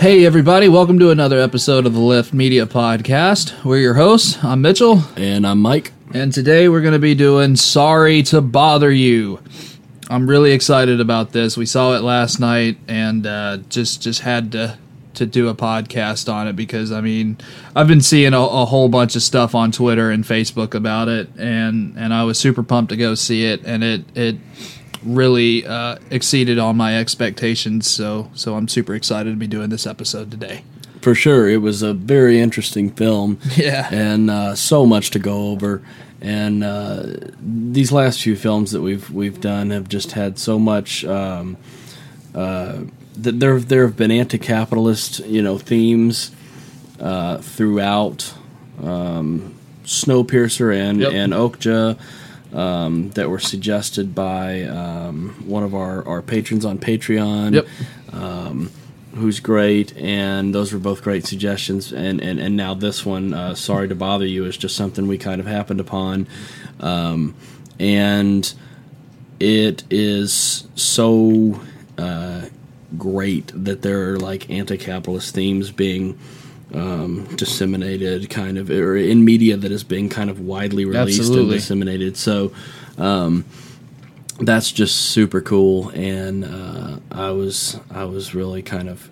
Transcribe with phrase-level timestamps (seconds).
[0.00, 3.62] Hey, everybody, welcome to another episode of the Left Media Podcast.
[3.64, 4.42] We're your hosts.
[4.42, 5.92] I'm Mitchell, And I'm Mike.
[6.14, 9.40] and today we're going to be doing Sorry to Bother You.
[10.08, 11.56] I'm really excited about this.
[11.56, 14.78] We saw it last night and uh, just just had to
[15.12, 17.36] to do a podcast on it because I mean
[17.76, 21.28] I've been seeing a, a whole bunch of stuff on Twitter and Facebook about it
[21.36, 24.36] and and I was super pumped to go see it and it it
[25.02, 29.86] really uh, exceeded all my expectations so so I'm super excited to be doing this
[29.86, 30.62] episode today.
[31.00, 33.38] For sure, it was a very interesting film.
[33.56, 33.88] Yeah.
[33.90, 35.80] And uh, so much to go over.
[36.20, 37.06] And uh,
[37.40, 41.02] these last few films that we've we've done have just had so much.
[41.06, 41.56] Um,
[42.34, 42.80] uh,
[43.22, 46.30] th- there there have been anti-capitalist you know themes
[47.00, 48.34] uh, throughout
[48.82, 49.54] um,
[49.84, 51.12] Snowpiercer and Yep.
[51.14, 51.98] and Okja.
[52.52, 57.54] Um, that were suggested by um, one of our, our patrons on Patreon.
[57.54, 57.66] Yep.
[58.12, 58.70] um,
[59.14, 61.92] who's great, and those were both great suggestions.
[61.92, 65.18] And and, and now this one, uh, sorry to bother you, is just something we
[65.18, 66.26] kind of happened upon,
[66.80, 67.34] um,
[67.78, 68.52] and
[69.38, 71.60] it is so
[71.98, 72.46] uh,
[72.98, 76.18] great that there are like anti-capitalist themes being.
[76.72, 81.42] Um, disseminated kind of or in media that is being kind of widely released Absolutely.
[81.42, 82.16] and disseminated.
[82.16, 82.52] So
[82.96, 83.44] um,
[84.38, 85.88] that's just super cool.
[85.90, 89.10] And uh, i was i was really kind of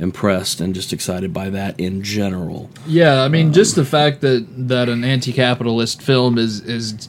[0.00, 2.70] impressed and just excited by that in general.
[2.86, 7.08] Yeah, I mean, just the fact that that an anti-capitalist film is is,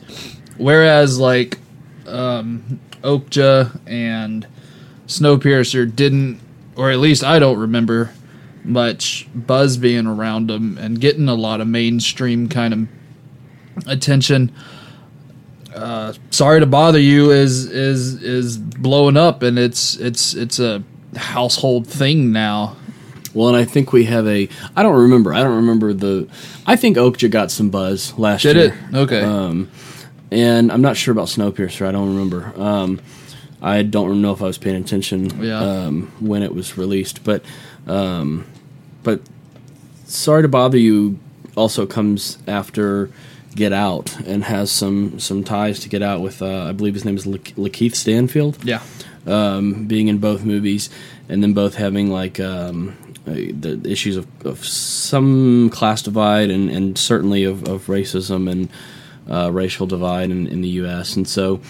[0.57, 1.57] whereas like
[2.05, 4.45] um, Okja and
[5.07, 6.41] Snowpiercer didn't,
[6.75, 8.11] or at least I don't remember
[8.63, 14.51] much buzz being around them and getting a lot of mainstream kind of attention.
[15.75, 20.83] Uh, sorry to bother you is is is blowing up and it's it's it's a
[21.16, 22.75] household thing now.
[23.33, 26.27] well and i think we have a i don't remember i don't remember the
[26.67, 28.95] i think okja got some buzz last Did year it?
[28.95, 29.21] Okay.
[29.21, 29.69] um,
[30.29, 33.00] and i'm not sure about snowpiercer i don't remember um,
[33.61, 35.59] i don't know if i was paying attention Yeah.
[35.59, 37.44] um, when it was released but
[37.88, 38.46] um,
[39.03, 39.22] but
[40.06, 41.19] sorry to bother you
[41.56, 43.09] also comes after
[43.56, 47.03] get out and has some some ties to get out with uh, i believe his
[47.03, 48.81] name is La- lakeith stanfield yeah.
[49.28, 50.90] um, being in both movies,
[51.28, 52.96] and then both having like um,
[53.28, 58.69] uh, the issues of, of some class divide and, and certainly of, of racism and
[59.30, 61.16] uh, racial divide in, in the U.S.
[61.16, 61.62] And so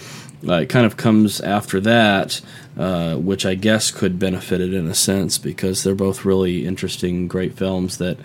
[0.46, 2.40] uh, it kind of comes after that,
[2.76, 7.28] uh, which I guess could benefit it in a sense because they're both really interesting,
[7.28, 8.18] great films that.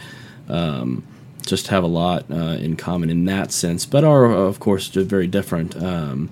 [0.49, 1.03] Um,
[1.45, 5.27] just have a lot uh, in common in that sense, but are of course very
[5.27, 6.29] different um,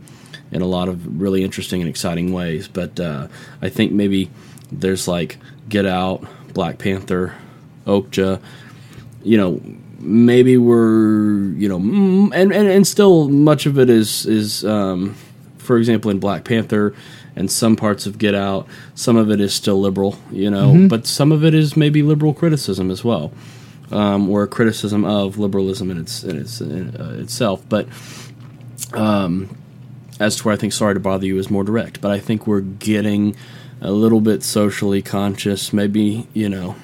[0.52, 2.68] in a lot of really interesting and exciting ways.
[2.68, 3.28] But uh,
[3.62, 4.30] I think maybe
[4.72, 5.38] there's like
[5.70, 7.34] Get Out, Black Panther,
[7.86, 8.42] Okja.
[9.24, 9.62] You know,
[10.00, 15.16] maybe we're you know, and and, and still much of it is is um,
[15.66, 16.96] for example in Black Panther.
[17.38, 21.06] And some parts of Get Out, some of it is still liberal, you know, but
[21.06, 23.34] some of it is maybe liberal criticism as well
[23.92, 27.64] um, or a criticism of liberalism in its in its in, uh, itself.
[27.70, 27.88] But
[28.94, 29.58] um,
[30.20, 32.48] as to where I think "Sorry to Bother You" is more direct, but I think
[32.48, 33.36] we're getting
[33.82, 36.76] a little bit socially conscious, maybe you know,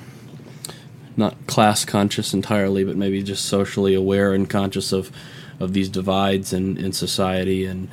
[1.18, 5.12] not class conscious entirely, but maybe just socially aware and conscious of
[5.60, 7.88] of these divides in, in society, and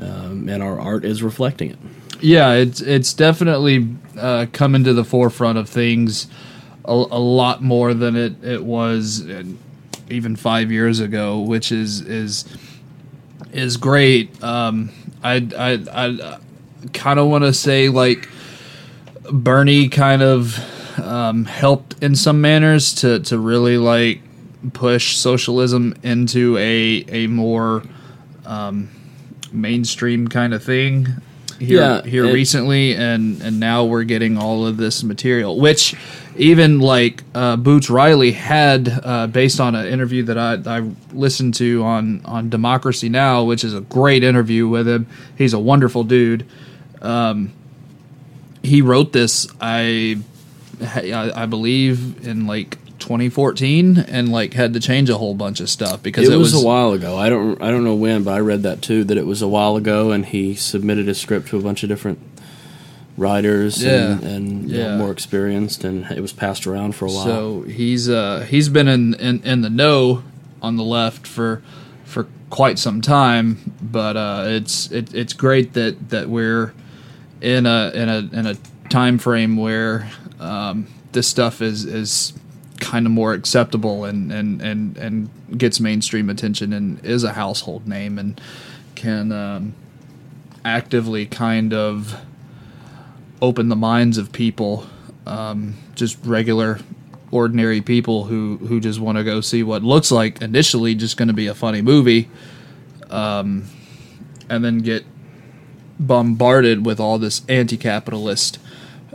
[0.00, 1.78] um, and our art is reflecting it.
[2.20, 3.88] Yeah, it's it's definitely
[4.18, 6.26] uh, coming to the forefront of things
[6.84, 9.44] a, a lot more than it it was uh,
[10.08, 12.44] even five years ago, which is is
[13.52, 14.42] is great.
[14.42, 14.90] Um,
[15.22, 16.38] I I I
[16.92, 18.28] kind of want to say like
[19.30, 20.58] Bernie kind of
[20.98, 24.20] um, helped in some manners to to really like
[24.72, 27.82] push socialism into a a more
[28.46, 28.88] um,
[29.54, 31.06] mainstream kind of thing
[31.58, 35.94] here Yeah, here and- recently and and now we're getting all of this material which
[36.36, 41.54] even like uh, Boots Riley had uh, based on an interview that I, I listened
[41.54, 45.06] to on on Democracy Now which is a great interview with him.
[45.38, 46.44] He's a wonderful dude.
[47.00, 47.52] Um,
[48.64, 50.18] he wrote this I
[50.82, 55.68] I, I believe in like 2014 and like had to change a whole bunch of
[55.68, 57.16] stuff because It, it, was, a while ago.
[57.16, 59.04] I don't I don't know when, but I read that too.
[59.04, 61.88] That it was a while ago, and he submitted his script to a bunch of
[61.90, 62.18] different
[63.16, 64.28] writers and, Yeah.
[64.28, 64.96] and know, Yeah.
[64.96, 67.24] more experienced, and it was passed around for a while.
[67.24, 70.24] So he's uh he's been in, in in the know
[70.62, 71.62] on the left for
[72.04, 76.72] for quite some time, but uh it's it, it's great that that we're
[77.40, 78.56] in a in a in a
[78.88, 80.10] time frame where
[80.40, 82.32] um this stuff is is
[82.80, 87.86] kind of more acceptable and and and and gets mainstream attention and is a household
[87.86, 88.40] name and
[88.94, 89.74] can um,
[90.64, 92.20] actively kind of
[93.42, 94.86] open the minds of people,
[95.26, 96.78] um, just regular,
[97.30, 101.28] ordinary people who who just want to go see what looks like initially just going
[101.28, 102.28] to be a funny movie,
[103.10, 103.64] um,
[104.48, 105.04] and then get
[105.98, 108.58] bombarded with all this anti-capitalist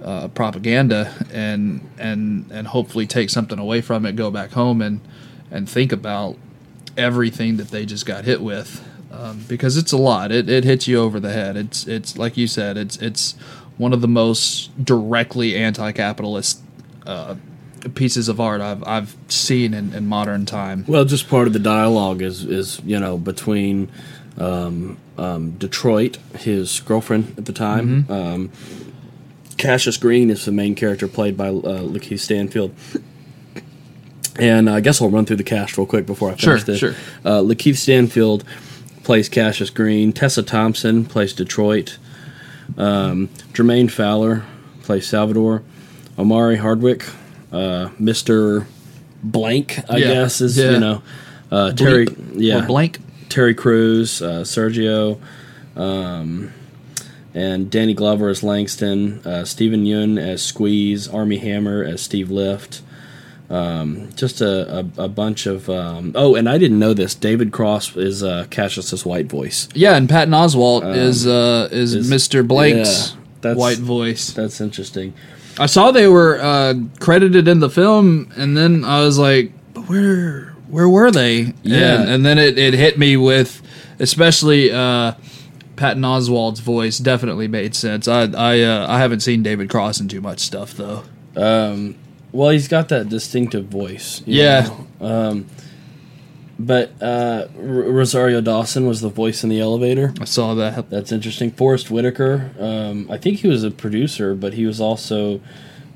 [0.04, 5.02] uh, propaganda and and and hopefully take something away from it, go back home and
[5.52, 6.38] and think about
[6.98, 10.32] everything that they just got hit with um, because it's a lot.
[10.32, 11.58] It, it hits you over the head.
[11.58, 12.78] It's it's like you said.
[12.78, 13.34] It's it's
[13.78, 16.62] one of the most directly anti-capitalist
[17.06, 17.36] uh,
[17.96, 20.86] pieces of art I've I've seen in, in modern time.
[20.88, 23.90] Well, just part of the dialogue is is you know between
[24.38, 28.04] um, um, Detroit, his girlfriend at the time.
[28.04, 28.12] Mm-hmm.
[28.12, 28.52] Um,
[29.60, 32.74] Cassius Green is the main character played by uh, Lakeith Stanfield.
[34.40, 36.80] And I guess I'll run through the cast real quick before I finish Sure, this.
[36.80, 36.96] sure.
[37.26, 38.44] Uh, Lakeith Stanfield
[39.04, 40.14] plays Cassius Green.
[40.14, 41.98] Tessa Thompson plays Detroit.
[42.78, 44.46] Um, Jermaine Fowler
[44.84, 45.62] plays Salvador.
[46.18, 47.06] Omari Hardwick,
[47.52, 48.68] uh, Mister
[49.24, 50.72] Blank, I Yeah, guess is yeah.
[50.72, 51.02] you know
[51.52, 52.06] uh, Terry.
[52.08, 53.00] Bleep Yeah, or blank.
[53.30, 55.20] Terry Crews, uh, Sergio,
[55.78, 56.52] um,
[57.34, 62.82] and Danny Glover as Langston, uh, Steven Yeun as Squeeze, Armie Hammer as Steve Lift.
[63.50, 65.70] Um, just a, a, a bunch of.
[65.70, 67.16] Um, oh, and I didn't know this.
[67.16, 69.68] David Cross is uh, Cassius's white voice.
[69.74, 72.48] Yeah, and Patton Oswalt is uh, is, is- Mr.
[72.48, 74.32] Blake's yeah, that's- white voice.
[74.32, 75.14] That's interesting.
[75.58, 79.90] I saw they were uh, credited in the film, and then I was like, "But
[79.90, 82.02] where where were they?" Yeah.
[82.02, 83.62] and, and then it, it hit me with,
[84.00, 85.14] especially uh,
[85.80, 88.06] Patton Oswalt's voice definitely made sense.
[88.08, 91.04] I I uh, I haven't seen David Cross in too much stuff though.
[91.38, 91.96] Um,
[92.34, 94.22] well, he's got that distinctive voice.
[94.26, 94.70] Yeah.
[95.00, 95.46] Um,
[96.60, 100.14] but uh, R- Rosario Dawson was the voice in the elevator.
[100.20, 100.90] I saw that.
[100.90, 101.52] That's interesting.
[101.52, 105.40] Forest Whitaker, um, I think he was a producer, but he was also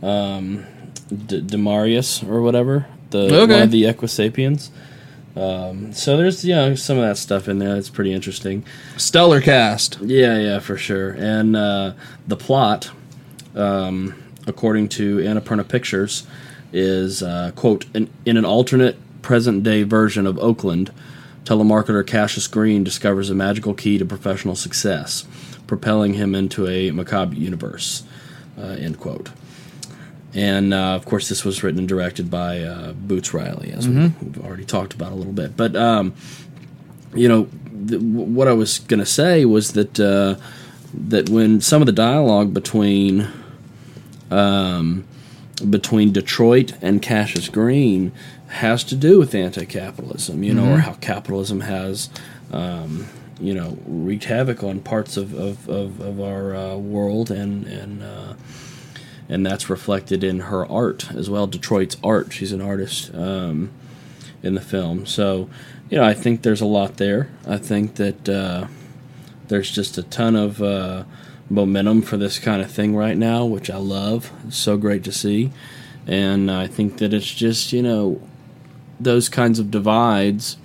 [0.01, 0.65] um,
[1.09, 3.53] D- Demarius or whatever, the Okay.
[3.53, 4.69] one of the Equisapiens.
[5.35, 8.63] Um, so there's you know some of that stuff in there that's pretty interesting.
[8.97, 9.99] Stellar cast.
[10.01, 11.11] Yeah, yeah, for sure.
[11.11, 11.93] And uh,
[12.27, 12.91] the plot,
[13.55, 16.27] um, according to Annapurna Pictures,
[16.71, 20.91] is uh, quote in, in an alternate present day version of Oakland,
[21.45, 25.25] telemarketer Cassius Green discovers a magical key to professional success,
[25.65, 28.03] propelling him into a macabre universe.
[28.55, 29.29] Uh, end quote.
[30.35, 33.95] And uh, of course, this was written and directed by uh, Boots Riley, as we-
[34.21, 35.55] we've already talked about a little bit.
[35.55, 36.13] But um,
[37.15, 37.47] you know,
[37.87, 40.35] th- what I was going to say was that uh,
[41.07, 43.27] that when some of the dialogue between
[44.31, 45.03] um,
[45.69, 48.11] between Detroit and Cassius Green
[48.47, 52.09] has to do with anti-capitalism, you know, or how capitalism has,
[52.51, 53.07] um,
[53.39, 58.01] you know, wreaked havoc on parts of of, of, of our uh, world, and and
[58.03, 58.33] uh,
[59.33, 61.47] and that's reflected in her art as well.
[61.47, 63.71] Detroit's art; she's an artist um,
[64.41, 65.49] in the film, so
[65.89, 67.29] you know, I think there's a lot there.
[67.47, 68.67] I think that uh,
[69.47, 71.03] there's just a ton of uh,
[71.49, 74.31] momentum for this kind of thing right now, which I love.
[74.47, 75.51] It's so great to see.
[76.07, 78.21] And I think that it's just, you know,
[78.99, 80.57] those kinds of divides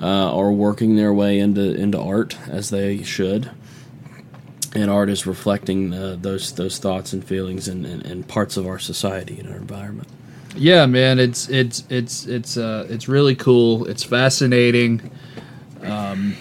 [0.00, 3.50] uh, are working their way into, into art as they should.
[4.74, 8.66] And art is reflecting uh, those those thoughts and feelings and, and, and parts of
[8.66, 10.08] our society and our environment.
[10.56, 13.86] Yeah, man, it's it's it's it's uh it's really cool.
[13.86, 15.10] It's fascinating.
[15.82, 16.36] Um,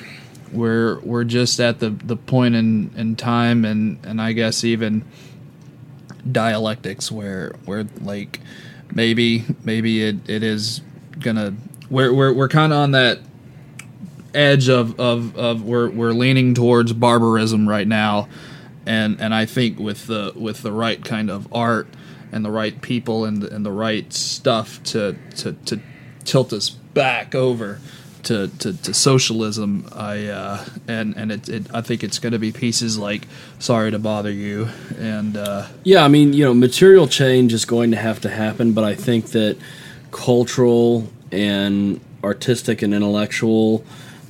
[0.51, 5.05] we're we're just at the the point in in time and and I guess even
[6.29, 8.39] dialectics where where like
[8.93, 10.81] maybe maybe it, it is
[11.19, 11.53] gonna
[11.89, 13.19] we're we're we're kind of on that
[14.33, 18.27] edge of, of, of we're we're leaning towards barbarism right now,
[18.85, 21.88] and and I think with the with the right kind of art
[22.31, 25.81] and the right people and and the right stuff to to, to
[26.23, 27.79] tilt us back over
[28.23, 32.39] to, to, to socialism, I uh, and and it, it I think it's going to
[32.39, 33.27] be pieces like
[33.59, 37.91] "Sorry to Bother You" and uh, Yeah, I mean, you know, material change is going
[37.91, 39.57] to have to happen, but I think that
[40.11, 43.83] cultural and artistic and intellectual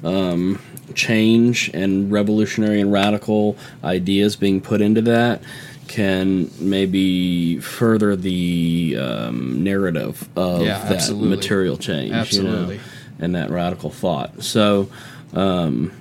[0.03, 0.60] um,
[0.96, 5.41] change and revolutionary and radical ideas being put into that
[5.88, 11.29] can maybe further the um, narrative of Yeah, that absolutely.
[11.36, 12.79] material change, you know, Absolutely.
[13.20, 14.41] and that radical thought.
[14.43, 14.89] So,
[15.34, 15.91] um,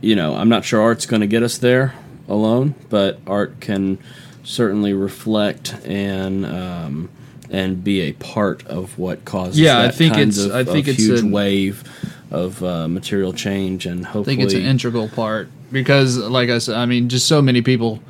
[0.00, 1.94] you know, I'm not sure art's going to get us there
[2.28, 3.98] alone, but art can
[4.42, 7.08] certainly reflect and um,
[7.48, 10.72] and be a part of what causes Yeah, I that think kinds it's- of, I
[10.72, 11.84] think it's huge an- wave
[12.32, 16.58] of uh, material change and hopefully I think it's an integral part because, like I
[16.58, 18.02] said, I mean, just so many people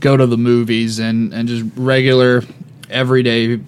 [0.00, 2.42] go to the movies and and just regular,
[2.88, 3.60] everyday,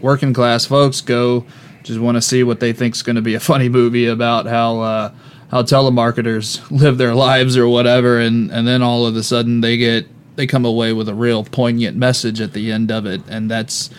[0.00, 1.44] working class folks go
[1.88, 4.80] just want to see what they think's going to be a funny movie about how
[4.80, 5.12] uh,
[5.50, 9.76] how telemarketers live their lives or whatever, and and then all of a sudden they
[9.76, 10.06] get
[10.36, 13.90] they come away with a real poignant message at the end of it, and that's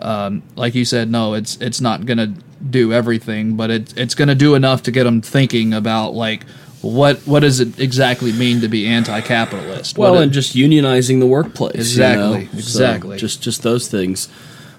[0.00, 2.34] um, like you said, no, it's it's not going to
[2.68, 6.44] do everything, but it, it's going to do enough to get them thinking about like
[6.82, 9.98] what what does it exactly mean to be anti-capitalist?
[9.98, 11.74] well, What and it- just unionizing the workplace.
[11.74, 12.46] you Exactly.
[12.46, 13.16] So exactly.
[13.18, 14.28] just just those things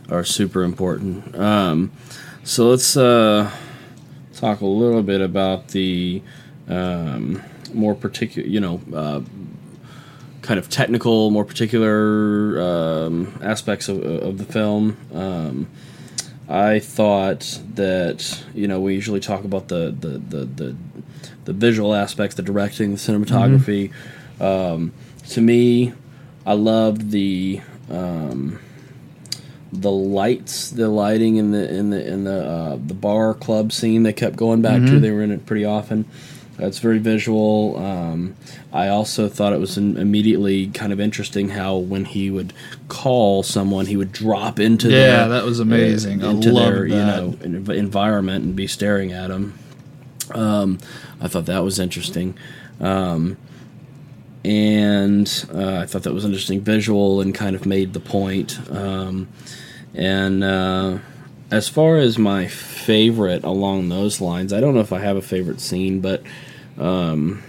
[0.09, 1.35] are super important.
[1.37, 1.91] Um,
[2.43, 3.49] so let's uh,
[4.35, 6.21] talk a little bit about the
[6.67, 7.41] um,
[7.73, 9.21] more particular, you know, uh,
[10.41, 14.97] kind of technical, more particular um, aspects of, of the film.
[16.51, 20.75] I thought that you know we usually talk about the the the the,
[21.45, 23.91] the visual aspects, the directing, the cinematography.
[24.41, 24.91] Um,
[25.29, 25.93] to me,
[26.45, 28.59] I loved the um,
[29.71, 34.03] the lights, the lighting in the in the in the uh, the bar club scene.
[34.03, 34.99] They kept going back to.
[34.99, 36.05] They were in it pretty often.
[36.57, 37.77] That's very visual.
[37.77, 38.35] Um,
[38.73, 42.53] I also thought it was immediately kind of interesting how when he would
[42.87, 46.23] call someone, he would drop into Yeah, their, that was amazing.
[46.23, 47.49] I into their loved you that.
[47.49, 49.57] know environment and be staring at him.
[50.33, 50.79] Um,
[51.19, 52.37] I thought that was interesting.
[52.79, 53.37] Um,
[54.43, 58.57] and uh, I thought that was interesting visual and kind of made the point.
[58.71, 59.27] Um,
[59.93, 60.99] and uh,
[61.51, 65.21] as far as my favorite along those lines, I don't know if I have a
[65.21, 66.23] favorite scene, but
[66.79, 67.43] um,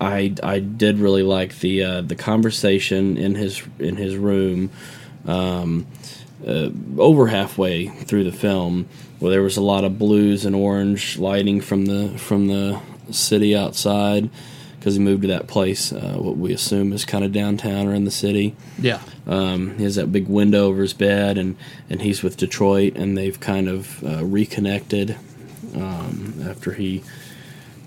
[0.00, 4.70] I I did really like the uh, the conversation in his in his room.
[5.26, 5.86] Um,
[6.46, 8.88] uh, over halfway through the film,
[9.18, 13.56] where there was a lot of blues and orange lighting from the from the city
[13.56, 14.30] outside,
[14.78, 17.94] because he moved to that place, uh, what we assume is kind of downtown or
[17.94, 18.54] in the city.
[18.78, 21.56] yeah, Um, he has that big window over his bed, and,
[21.90, 25.16] and he's with Detroit, and they've kind of uh, reconnected
[25.74, 27.02] um, after he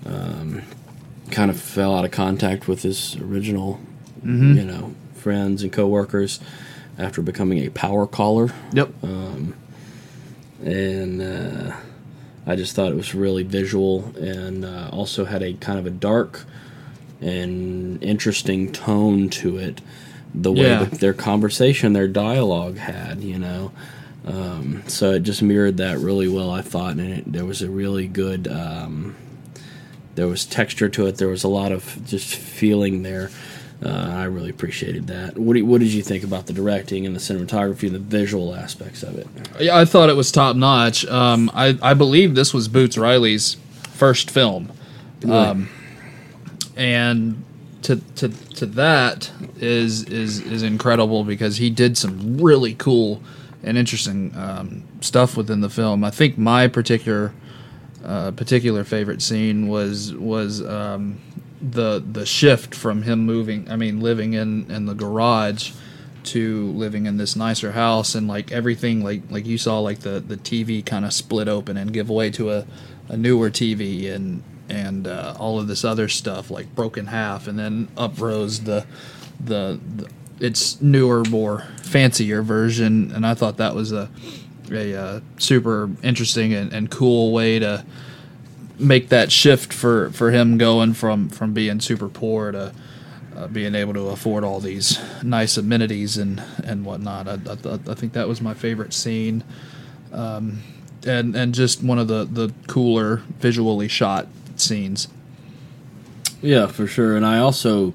[0.04, 0.62] um,
[1.32, 3.80] kind of fell out of contact with his original,
[4.24, 4.28] you
[4.64, 6.38] know, friends and coworkers
[6.98, 8.90] after becoming a power caller yep,
[10.62, 11.72] and uh,
[12.46, 15.90] I just thought it was really visual and uh, also had a kind of a
[15.90, 16.44] dark
[17.20, 19.80] and interesting tone to it.
[20.34, 20.84] The way Yeah.
[20.84, 23.72] that their conversation, their dialogue had, you know.
[24.26, 27.68] Um, so it just mirrored that really well, I thought, and it, there was a
[27.70, 28.48] really good.
[28.48, 29.14] Um,
[30.14, 31.16] there was texture to it.
[31.16, 33.30] There was a lot of just feeling there.
[33.84, 35.36] Uh, I really appreciated that.
[35.36, 38.54] What, do what did you think about the directing and the cinematography and the visual
[38.54, 39.26] aspects of it?
[39.58, 39.76] yeah.
[39.76, 41.04] I thought it was top notch.
[41.06, 43.56] Um, I I believe this was Boots Riley's
[43.88, 44.70] first film,
[45.28, 45.68] um,
[46.76, 47.42] and
[47.82, 53.20] to to to that is is is incredible because he did some really cool
[53.64, 56.04] and interesting um, stuff within the film.
[56.04, 57.32] I think my particular
[58.04, 61.20] uh, particular favorite scene was was um,
[61.60, 63.70] the the shift from him moving.
[63.70, 65.72] I mean, living in in the garage
[66.24, 70.20] to living in this nicer house and like everything like like you saw like the
[70.20, 72.66] the TV kind of split open and give way to a,
[73.08, 77.58] a newer TV and and uh, all of this other stuff like broken half and
[77.58, 78.86] then up rose the
[79.40, 80.08] the, the
[80.40, 84.08] its newer more fancier version and I thought that was a
[84.72, 87.84] a uh, super interesting and, and cool way to
[88.78, 92.74] make that shift for, for him going from, from being super poor to
[93.36, 97.28] uh, being able to afford all these nice amenities and, and whatnot.
[97.28, 99.44] I, I, I think that was my favorite scene.
[100.12, 100.62] Um,
[101.06, 105.08] and, and just one of the, the cooler visually shot scenes.
[106.40, 107.16] Yeah, for sure.
[107.16, 107.94] And I also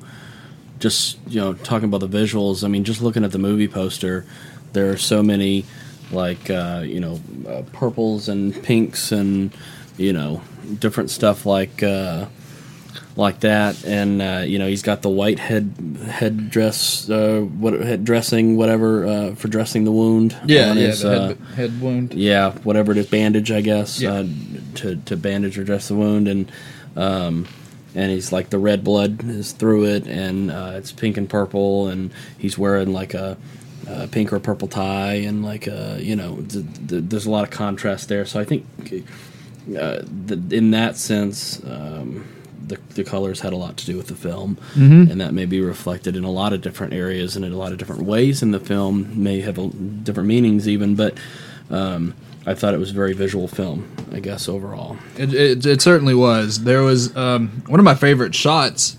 [0.80, 2.64] just you know talking about the visuals.
[2.64, 4.26] I mean, just looking at the movie poster,
[4.74, 5.66] there are so many
[6.12, 9.52] like uh, you know uh, purples and pinks and
[9.98, 10.42] you know
[10.80, 12.26] different stuff like uh,
[13.16, 13.84] like that.
[13.86, 15.74] And uh, you know he's got the white head
[16.08, 20.34] head dress, uh, what head dressing, whatever uh, for dressing the wound.
[20.72, 22.14] on his, the uh, head, head wound.
[22.14, 24.14] yeah, whatever it is, bandage, I guess, Yeah.
[24.14, 24.26] uh,
[24.76, 26.52] to to bandage or dress the wound, and
[26.96, 27.48] um,
[27.96, 31.88] and he's like the red blood is through it, and uh, it's pink and purple,
[31.88, 33.38] and he's wearing like a,
[33.88, 37.44] a pink or purple tie, and like a you know, th- th- there's a lot
[37.44, 38.26] of contrast there.
[38.26, 38.66] So I think
[39.78, 42.26] uh, th- in that sense, um,
[42.66, 45.12] the, the colors had a lot to do with the film, Mm-hmm.
[45.12, 47.72] and that may be reflected in a lot of different areas and in a lot
[47.72, 49.22] of different ways in the film.
[49.24, 51.18] May have a, different meanings even, but
[51.70, 52.14] um,
[52.46, 53.88] I thought it was a very visual film.
[54.12, 54.98] I guess overall.
[55.18, 56.64] It, it, it certainly was.
[56.64, 58.98] There was um, one of my favorite shots.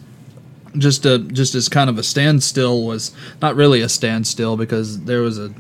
[0.77, 5.23] Just a just as kind of a standstill was not really a standstill because there
[5.23, 5.55] was a,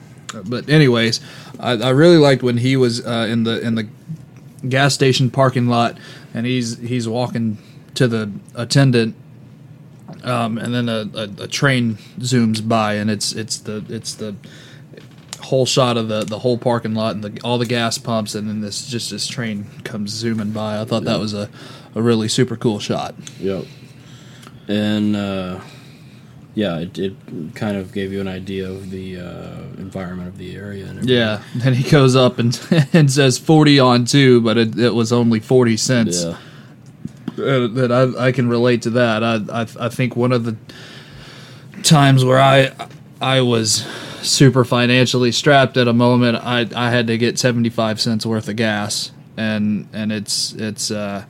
[0.44, 1.20] but anyways,
[1.58, 3.88] I, I really liked when he was uh, in the in the
[4.68, 5.96] gas station parking lot
[6.34, 7.58] and he's he's walking
[7.94, 9.16] to the attendant,
[10.24, 14.36] um, and then a, a, a train zooms by and it's it's the it's the
[15.40, 18.48] whole shot of the the whole parking lot and the, all the gas pumps and
[18.48, 20.80] then this just this train comes zooming by.
[20.80, 21.48] I thought that was a,
[21.94, 23.14] a really super cool shot.
[23.40, 23.64] Yep.
[24.68, 25.60] And uh,
[26.54, 27.14] yeah, it, it
[27.54, 30.86] kind of gave you an idea of the uh, environment of the area.
[30.86, 31.16] And everything.
[31.16, 32.60] Yeah, then he goes up and
[32.92, 36.24] and says forty on two, but it, it was only forty cents.
[36.24, 36.36] Yeah.
[37.38, 39.22] Uh, that I I can relate to that.
[39.22, 40.56] I, I I think one of the
[41.84, 42.72] times where I
[43.20, 43.86] I was
[44.22, 48.48] super financially strapped at a moment, I I had to get seventy five cents worth
[48.48, 51.24] of gas, and and it's it's uh,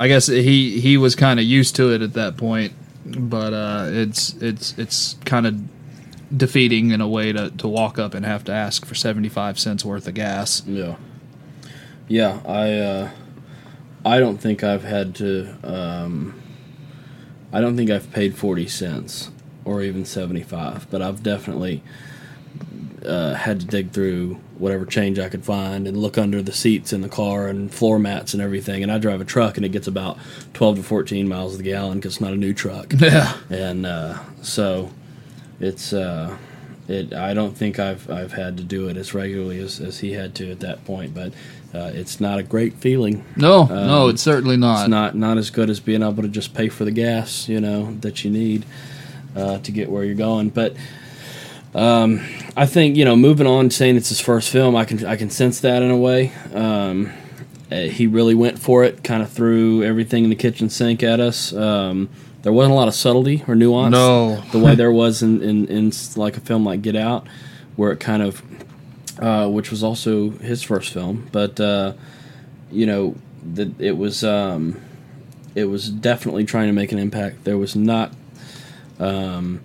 [0.00, 2.72] I guess he he was kind of used to it at that point,
[3.04, 5.60] but uh, it's it's it's kind of
[6.34, 9.84] defeating in a way to, to walk up and have to ask for 75 cents
[9.84, 10.62] worth of gas.
[10.64, 10.96] Yeah.
[12.08, 13.10] Yeah, I uh,
[14.04, 16.40] I don't think I've had to um,
[17.52, 19.30] I don't think I've paid 40 cents
[19.66, 21.82] or even 75, but I've definitely
[23.04, 26.92] uh, had to dig through whatever change I could find and look under the seats
[26.92, 28.82] in the car and floor mats and everything.
[28.82, 30.18] And I drive a truck and it gets about
[30.54, 32.92] 12 to 14 miles a gallon because it's not a new truck.
[33.00, 33.34] Yeah.
[33.48, 34.90] and uh, so
[35.58, 36.36] it's uh,
[36.88, 37.14] it.
[37.14, 40.34] I don't think I've I've had to do it as regularly as, as he had
[40.36, 41.32] to at that point, but
[41.72, 43.24] uh, it's not a great feeling.
[43.36, 44.82] No, no, it's certainly not.
[44.82, 47.60] It's not not as good as being able to just pay for the gas, you
[47.60, 48.64] know, that you need
[49.34, 50.50] uh, to get where you're going.
[50.50, 50.76] But
[51.74, 52.20] um,
[52.56, 55.30] I think you know, moving on, saying it's his first film, I can I can
[55.30, 56.32] sense that in a way.
[56.52, 57.12] Um,
[57.70, 61.20] uh, he really went for it, kind of threw everything in the kitchen sink at
[61.20, 61.52] us.
[61.52, 62.08] Um,
[62.42, 63.92] there wasn't a lot of subtlety or nuance.
[63.92, 64.42] No.
[64.50, 67.26] the way there was in, in, in like a film like Get Out,
[67.76, 68.42] where it kind of,
[69.20, 71.92] uh, which was also his first film, but uh,
[72.72, 73.14] you know,
[73.54, 74.80] that it was um,
[75.54, 77.44] it was definitely trying to make an impact.
[77.44, 78.12] There was not,
[78.98, 79.60] um,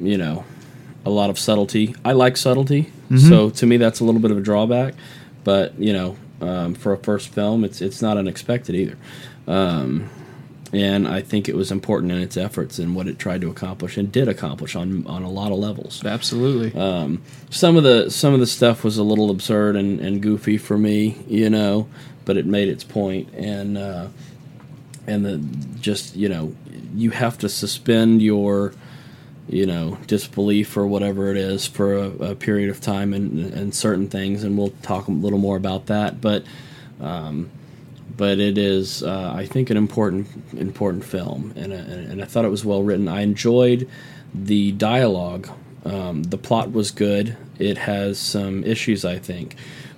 [0.00, 0.44] you know,
[1.06, 1.94] a lot of subtlety.
[2.04, 4.94] I like subtlety, so to me that's a little bit of a drawback.
[5.44, 8.98] But you know, um, for a first film, it's it's not unexpected either.
[9.46, 10.10] Um,
[10.72, 13.96] and I think it was important in its efforts and what it tried to accomplish
[13.96, 16.04] and did accomplish on on a lot of levels.
[16.04, 16.78] Absolutely.
[16.78, 20.58] Um, some of the some of the stuff was a little absurd and, and goofy
[20.58, 21.88] for me, you know,
[22.24, 24.08] but it made its point and uh,
[25.06, 25.38] and the
[25.80, 26.54] just you know
[26.94, 28.74] you have to suspend your
[29.48, 33.74] you know disbelief or whatever it is for a, a period of time and and
[33.74, 36.20] certain things and we'll talk a little more about that.
[36.20, 36.44] But
[37.00, 37.50] um,
[38.16, 42.44] but it is uh, I think an important important film and a, and I thought
[42.44, 43.08] it was well written.
[43.08, 43.88] I enjoyed
[44.34, 45.48] the dialogue.
[45.84, 47.36] Um, the plot was good.
[47.58, 49.56] It has some issues I think.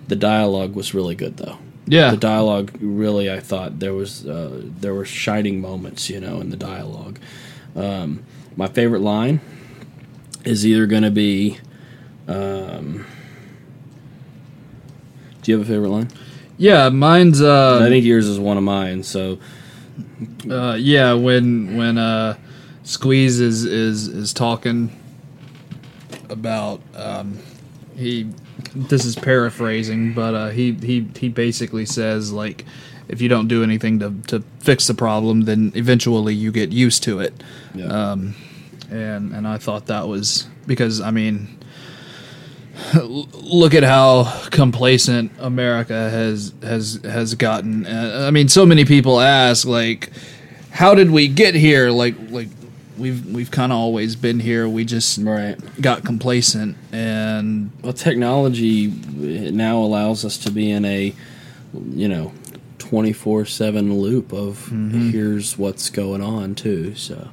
[0.08, 1.58] The dialogue was really good though.
[1.86, 2.10] Yeah.
[2.10, 6.50] the dialogue really I thought there was uh, there were shining moments you know in
[6.50, 7.18] the dialogue.
[7.74, 8.24] Um,
[8.58, 9.40] my favorite line
[10.44, 11.58] is either going to be
[12.26, 13.06] um,
[15.42, 16.08] do you have a favorite line?
[16.58, 19.38] Yeah, mine's uh, I think yours is one of mine so.
[20.50, 22.36] uh yeah, when when uh
[22.82, 24.90] Squeeze is is is talking
[26.28, 27.38] about um
[27.96, 28.28] he
[28.74, 32.64] this is paraphrasing, but uh he he he basically says like
[33.08, 37.02] if you don't do anything to to fix the problem, then eventually you get used
[37.04, 37.34] to it.
[37.74, 37.86] yeah.
[37.86, 38.34] um,
[38.90, 41.58] and and I thought that was because I mean,
[42.94, 47.86] look at how complacent America has has has gotten.
[47.86, 50.10] Uh, I mean, so many people ask like,
[50.70, 51.90] how did we get here?
[51.90, 52.48] Like like
[52.96, 54.68] we've we've kind of always been here.
[54.68, 61.14] We just right got complacent and well technology now allows us to be in a
[61.74, 62.32] you know
[62.90, 64.68] 24/7 loop of
[65.12, 67.28] here's what's going on too so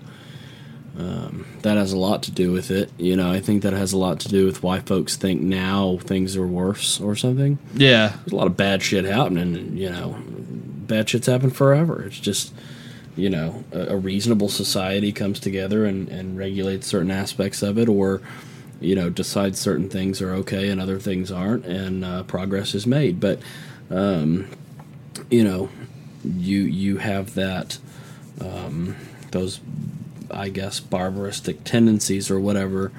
[0.98, 2.90] um, that has a lot to do with it.
[2.98, 5.98] You know i think that has a lot to do with why folks think now
[5.98, 7.58] things are worse or something.
[7.74, 8.14] Yeah.
[8.18, 10.18] There's a lot of bad shit happening and you know.
[10.86, 12.04] Bad shit's happened forever.
[12.04, 12.54] It's just
[13.16, 17.90] you know a, a reasonable society comes together and, and regulates certain aspects of it
[17.90, 18.22] or
[18.80, 22.86] you know decides certain things are okay and other things aren't and uh, progress is
[22.86, 23.20] made.
[23.20, 23.40] But
[23.90, 24.48] um,
[25.30, 25.70] you know
[26.24, 27.78] you you have that
[28.42, 28.96] um,
[29.32, 29.60] those,
[30.30, 32.92] I guess, barbaristic tendencies or whatever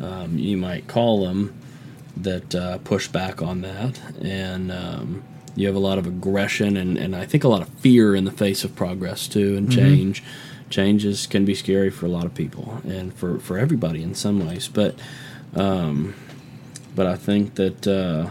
[0.00, 1.54] um, you might call them
[2.16, 5.22] that uh, push back on that, and um,
[5.56, 8.24] you have a lot of aggression and, and I think a lot of fear in
[8.24, 10.22] the face of progress too and change.
[10.70, 14.46] Changes can be scary for a lot of people and for, for everybody in some
[14.46, 14.94] ways, but
[15.56, 16.14] um,
[16.94, 18.30] but I think that uh,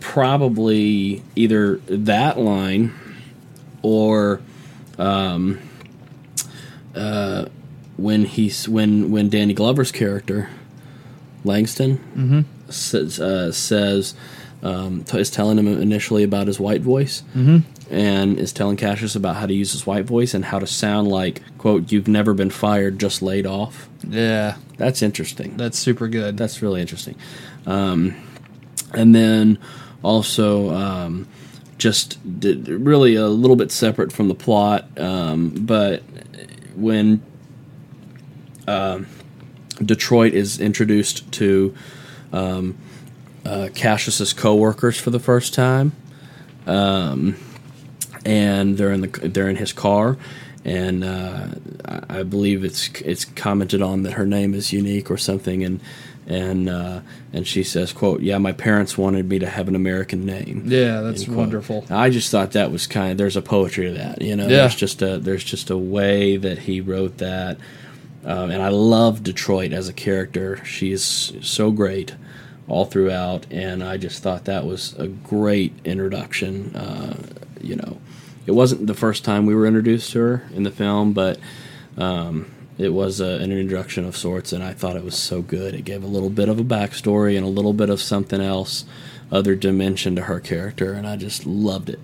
[0.00, 2.92] probably either that line
[3.82, 4.40] or
[4.98, 5.58] um,
[6.94, 7.46] uh,
[7.96, 10.48] when he's when when Danny Glover's character
[11.44, 14.14] Langston says, uh, says
[14.62, 17.22] um, t- is telling him initially about his white voice
[17.90, 21.08] and is telling Cassius about how to use his white voice and how to sound
[21.08, 23.88] like quote you've never been fired just laid off.
[24.06, 25.56] Yeah, That's interesting.
[25.56, 26.36] that's super good.
[26.36, 27.14] That's really interesting.
[27.66, 28.14] Um,
[28.94, 29.58] and then
[30.02, 31.26] also um,
[31.78, 36.02] just d- d- really a little bit separate from the plot, um, but
[36.74, 37.22] when
[38.66, 39.06] um
[39.84, 41.74] Detroit is introduced to
[42.32, 42.76] um,
[43.44, 45.92] uh, Cassius's coworkers for the first time,
[46.66, 47.36] um,
[48.24, 50.16] and they're in the they're in his car,
[50.64, 51.48] and uh,
[51.84, 55.80] I I believe it's it's commented on that her name is unique or something, and
[56.28, 57.00] and uh,
[57.32, 61.00] and she says, "quote Yeah, my parents wanted me to have an American name." yeah,
[61.00, 61.86] that's wonderful.
[61.90, 64.44] I just thought that was kind of there's a poetry to that, you know.
[64.44, 64.58] Yeah.
[64.58, 67.56] There's just a there's just a way that he wrote that,
[68.24, 70.62] um, and I love Detroit as a character.
[70.66, 72.14] She is so great
[72.68, 76.76] all throughout, and I just thought that was a great introduction.
[76.76, 77.16] Uh,
[77.62, 77.98] you know,
[78.44, 81.38] it wasn't the first time we were introduced to her in the film, but.
[81.96, 85.74] Um, it was a, an introduction of sorts, and I thought it was so good.
[85.74, 88.84] It gave a little bit of a backstory and a little bit of something else,
[89.32, 92.00] other dimension to her character, and I just loved it.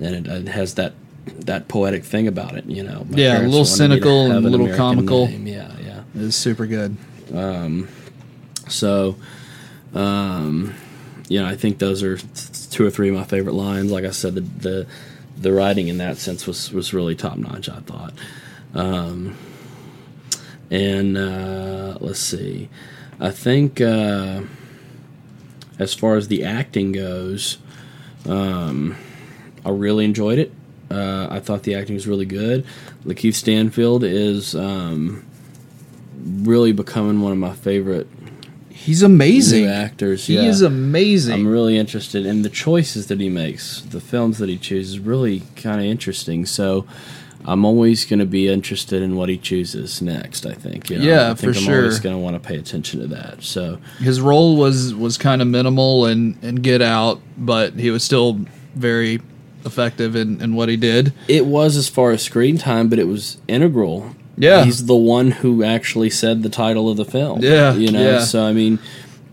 [0.00, 0.92] And it, it has that
[1.26, 3.06] that poetic thing about it, you know.
[3.08, 5.26] My Yeah, a little wanted me to cynical and a little American comical.
[5.26, 5.46] name.
[5.46, 6.02] Yeah, yeah.
[6.14, 6.96] It's super good.
[8.68, 9.16] So,
[9.94, 10.74] um,
[11.28, 12.18] you know, I think those are
[12.70, 13.90] two or three of my favorite lines.
[13.90, 14.86] Like I said, the the,
[15.38, 17.68] the writing in that sense was was really top notch.
[17.70, 18.12] I thought.
[18.74, 19.36] Um,
[20.74, 22.68] and uh, let's see,
[23.20, 24.42] I think uh,
[25.78, 27.58] as far as the acting goes,
[28.28, 28.96] um,
[29.64, 30.52] I really enjoyed it.
[30.90, 32.66] Uh, I thought the acting was really good.
[33.06, 35.24] Lakeith Stanfield is um,
[36.16, 38.08] really becoming one of my favorite
[38.70, 39.66] He's amazing.
[39.66, 40.26] actors.
[40.26, 40.42] He yeah.
[40.42, 41.34] is amazing.
[41.34, 44.98] I'm really interested in the choices that he makes, the films that he chooses.
[44.98, 46.44] Really kind of interesting.
[46.44, 46.84] So
[47.46, 50.46] I'm always going to be interested in what he chooses next.
[50.46, 50.90] I think.
[50.90, 51.04] You know?
[51.04, 51.78] Yeah, I think for I'm sure.
[51.80, 53.42] always going to want to pay attention to that.
[53.42, 58.02] So His role was was kind of minimal and and Get Out, but he was
[58.02, 58.40] still
[58.74, 59.20] very
[59.64, 61.12] effective in, in what he did.
[61.28, 64.14] it was as far as screen time, but it was integral.
[64.36, 64.64] Yeah.
[64.64, 67.40] he's the one who actually said the title of the film.
[67.40, 68.02] Yeah, you know.
[68.02, 68.18] yeah.
[68.20, 68.78] So I mean,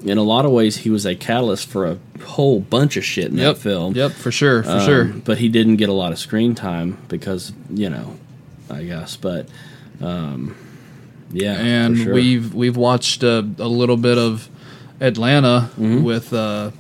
[0.04, 3.26] in a lot of ways, he was a catalyst for a whole bunch of shit
[3.32, 3.94] in Yep, that film.
[3.96, 5.06] Yep, for sure, for Um, sure.
[5.06, 8.16] But he didn't get a lot of screen time because, you know,
[8.70, 9.16] I guess.
[9.18, 9.48] But
[10.02, 10.56] um,
[11.32, 12.14] yeah, and sure.
[12.14, 14.50] we've we've watched a, a little bit of
[15.00, 16.04] Atlanta Mm-hmm.
[16.04, 16.72] with uh,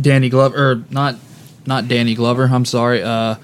[0.00, 1.16] Danny Glover, or not
[1.66, 2.44] not Danny Glover.
[2.50, 3.36] I'm sorry, uh,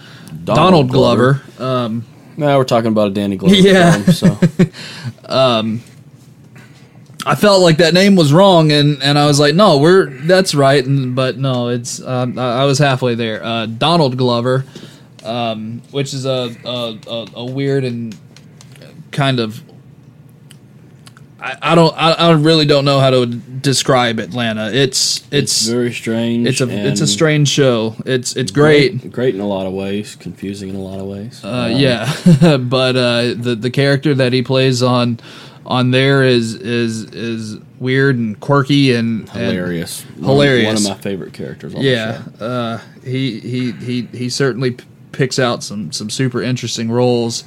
[0.44, 1.42] Donald, Glover.
[1.58, 2.04] Um,
[2.36, 3.92] now we're talking about a Danny Glover Yeah.
[4.02, 4.12] film.
[4.14, 4.38] So
[7.26, 10.54] I felt like that name was wrong, and, and I was like, no, we're that's
[10.54, 13.42] right, and, but no, it's um, I, I was halfway there.
[13.42, 14.64] Uh, Donald Glover,
[15.24, 18.16] um, which is a, a, a, a weird and
[19.10, 19.62] kind of
[21.44, 24.72] I, I don't I, I really don't know how to describe Atlanta.
[24.72, 26.48] It's it's, it's very strange.
[26.48, 27.96] it's a it's a strange show.
[28.06, 29.12] It's it's great.
[29.12, 31.44] great in a lot of ways, confusing in a lot of ways.
[31.44, 32.10] Uh, yeah,
[32.56, 35.20] but uh, the the character that he plays on
[35.66, 40.82] on there is is is weird and quirky and and- hilarious, One- hilarious.
[40.84, 41.74] One, of my favorite characters.
[41.74, 42.44] On yeah, the show.
[42.44, 47.44] uh, he he he he certainly p- picks out some some super interesting roles,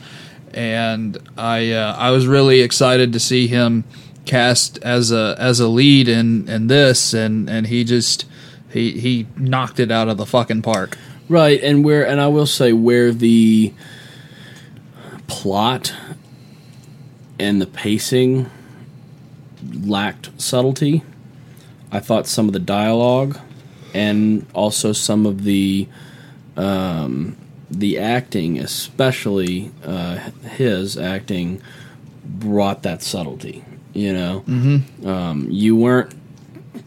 [0.54, 3.84] and I uh, I was really excited to see him
[4.26, 8.26] cast as a as a lead in in this, and and he just
[8.70, 10.98] he he knocked it out of the fucking park.
[11.30, 13.74] Right, and where and I will say where the
[15.28, 15.94] plot
[17.40, 18.50] and the pacing
[19.84, 21.04] lacked subtlety,
[21.92, 23.40] I thought some of the dialogue
[23.94, 25.88] and also some of the
[26.56, 27.38] um,
[27.70, 30.18] the acting, especially uh,
[30.56, 31.62] his acting,
[32.24, 33.64] brought that subtlety.
[33.94, 35.08] You know, mm-hmm.
[35.08, 36.14] um, you weren't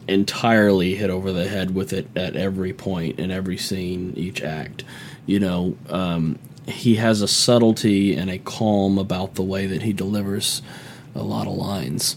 [0.06, 4.84] entirely hit over the head with it at every point in every scene, each act.
[5.26, 9.92] you know, um, he has a subtlety and a calm about the way that he
[9.92, 10.62] delivers
[11.14, 12.16] a lot of lines.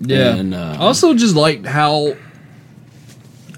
[0.00, 0.34] Yeah.
[0.34, 2.16] And, uh, also, just liked how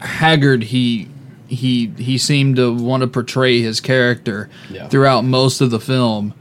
[0.00, 1.08] haggard he
[1.48, 4.88] he he seemed to want to portray his character Yeah.
[4.88, 6.34] throughout most of the film.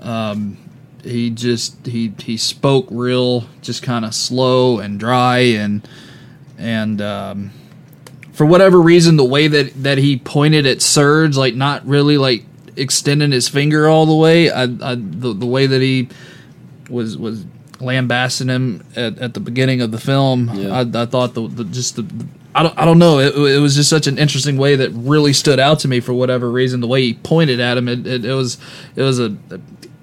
[0.00, 0.58] Um,
[1.04, 5.86] he just he he spoke real, just kind of slow and dry, and
[6.58, 7.50] and um,
[8.32, 12.44] for whatever reason, the way that that he pointed at Surge, like not really like
[12.80, 14.50] extending his finger all the way.
[14.50, 16.08] I, I the the way that he
[16.88, 17.44] was was
[17.80, 20.50] lambasting him at, at the beginning of the film.
[20.54, 20.80] Yeah.
[20.80, 22.06] I, I thought the, the just the
[22.54, 23.18] I don't I don't know.
[23.18, 26.12] It, it was just such an interesting way that really stood out to me for
[26.12, 26.80] whatever reason.
[26.80, 28.58] The way he pointed at him, it, it, it was
[28.96, 29.60] it was a, a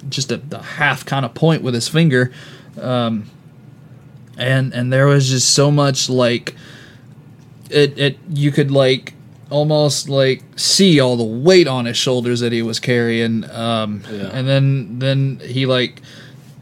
[0.10, 2.32] just a, a half kind of point with his finger,
[2.80, 3.30] um,
[4.38, 6.56] and and there was just so much like
[7.70, 9.14] it it you could like
[9.50, 14.30] almost like see all the weight on his shoulders that he was carrying um Yeah.
[14.34, 16.02] and then then he like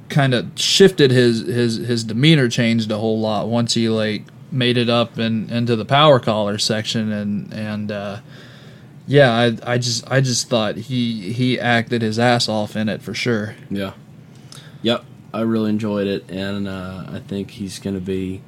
[0.09, 4.77] kind of shifted his his his demeanor changed a whole lot once he like made
[4.77, 8.19] it up and into the power caller section and and uh
[9.07, 13.01] yeah i i just i just thought he he acted his ass off in it
[13.01, 13.93] for sure Yeah.
[14.83, 15.03] Yep.
[15.33, 18.41] I really enjoyed it, and uh, I think he's going to be.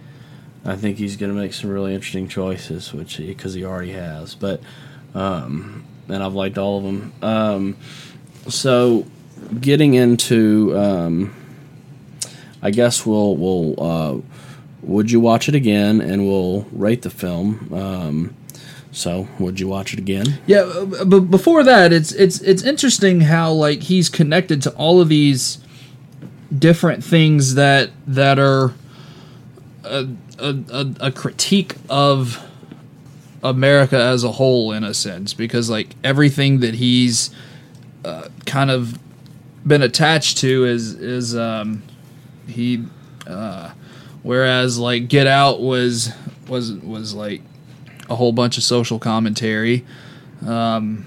[0.68, 4.36] I think he's going to make some really interesting choices, which because he already has.
[4.36, 4.62] But,
[5.16, 7.14] um, and I've liked all of them.
[7.22, 7.78] Um,
[8.50, 9.06] so,
[9.62, 11.34] getting into, um,
[12.62, 13.82] I guess we'll we'll.
[13.82, 14.22] Uh,
[14.84, 16.02] would you watch it again?
[16.02, 17.74] And we'll rate the film.
[17.74, 18.36] Um,
[18.92, 20.40] so, would you watch it again?
[20.48, 25.00] Yeah, uh, but before that, it's it's it's interesting how like he's connected to all
[25.00, 25.60] of these
[26.58, 28.74] different things that that are
[29.84, 32.44] a a, a, a critique of
[33.44, 37.30] America as a whole in a sense because like everything that he's
[38.04, 38.98] uh, kind of
[39.66, 41.84] been attached to is is um
[42.48, 42.84] he
[43.28, 43.72] uh
[44.24, 46.12] whereas like Get Out was
[46.48, 47.42] was was like
[48.10, 49.86] a whole bunch of social commentary.
[50.46, 51.06] Um,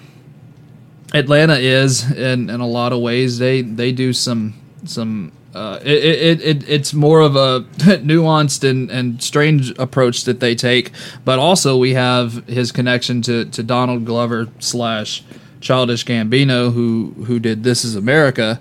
[1.13, 5.33] Atlanta is in in a lot of ways they they do some some.
[5.55, 7.61] Uh, it, it, it it's more of a
[7.99, 10.93] nuanced and, and strange approach that they take,
[11.25, 15.25] but also we have his connection to, to Donald Glover slash
[15.61, 18.61] Childish Gambino, who who did This Is America,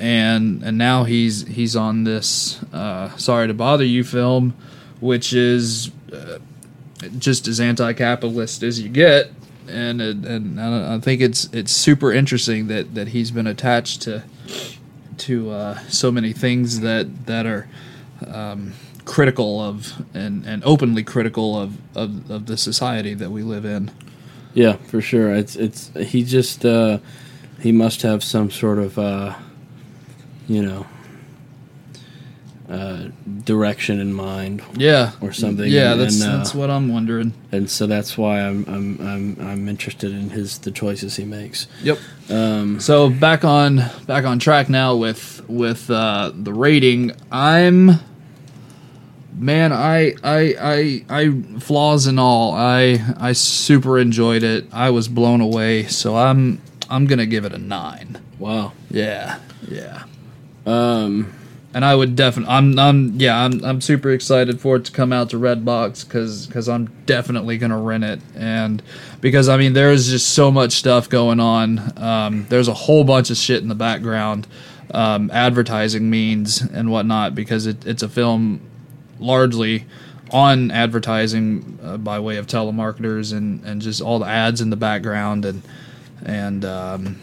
[0.00, 4.56] and and now he's he's on this uh, Sorry to Bother You film,
[4.98, 6.38] which is uh,
[7.18, 9.30] just as anti-capitalist as you get,
[9.68, 14.24] and and I I think it's it's super interesting that that he's been attached to
[15.20, 17.68] to uh, so many things that that are
[18.26, 18.72] um,
[19.04, 23.90] critical of and and openly critical of, of of the society that we live in.
[24.54, 25.32] Yeah, for sure.
[25.32, 26.98] It's it's he just uh,
[27.60, 29.34] he must have some sort of uh,
[30.46, 30.86] you know
[32.70, 33.08] uh,
[33.44, 37.32] direction in mind, Yeah, Or something, Yeah, and- that's and, uh, that's what I'm wondering.
[37.50, 41.66] and so that's why I'm I'm I'm I'm interested in his the choices he makes.
[41.82, 41.98] Yep.
[42.30, 47.12] Um, So back on back on track now with with uh, the rating.
[47.32, 48.00] I'm
[49.34, 52.52] man, I I I I flaws and all.
[52.54, 54.66] I I super enjoyed it.
[54.72, 55.84] I was blown away.
[55.84, 58.18] So I'm I'm gonna give it a nine.
[58.38, 58.72] wow.
[58.90, 60.02] Yeah, yeah.
[60.66, 61.32] Um,
[61.74, 65.12] And I would definitely, I'm, I'm, yeah, I'm, I'm super excited for it to come
[65.12, 68.82] out to Redbox because, because I'm definitely gonna rent it, and
[69.20, 71.92] because I mean, there's just so much stuff going on.
[71.98, 74.46] Um, there's a whole bunch of shit in the background,
[74.94, 78.62] um, advertising means and whatnot, because it, it's a film
[79.18, 79.84] largely
[80.30, 84.76] on advertising uh, by way of telemarketers and, and just all the ads in the
[84.76, 85.62] background and
[86.24, 87.20] and um,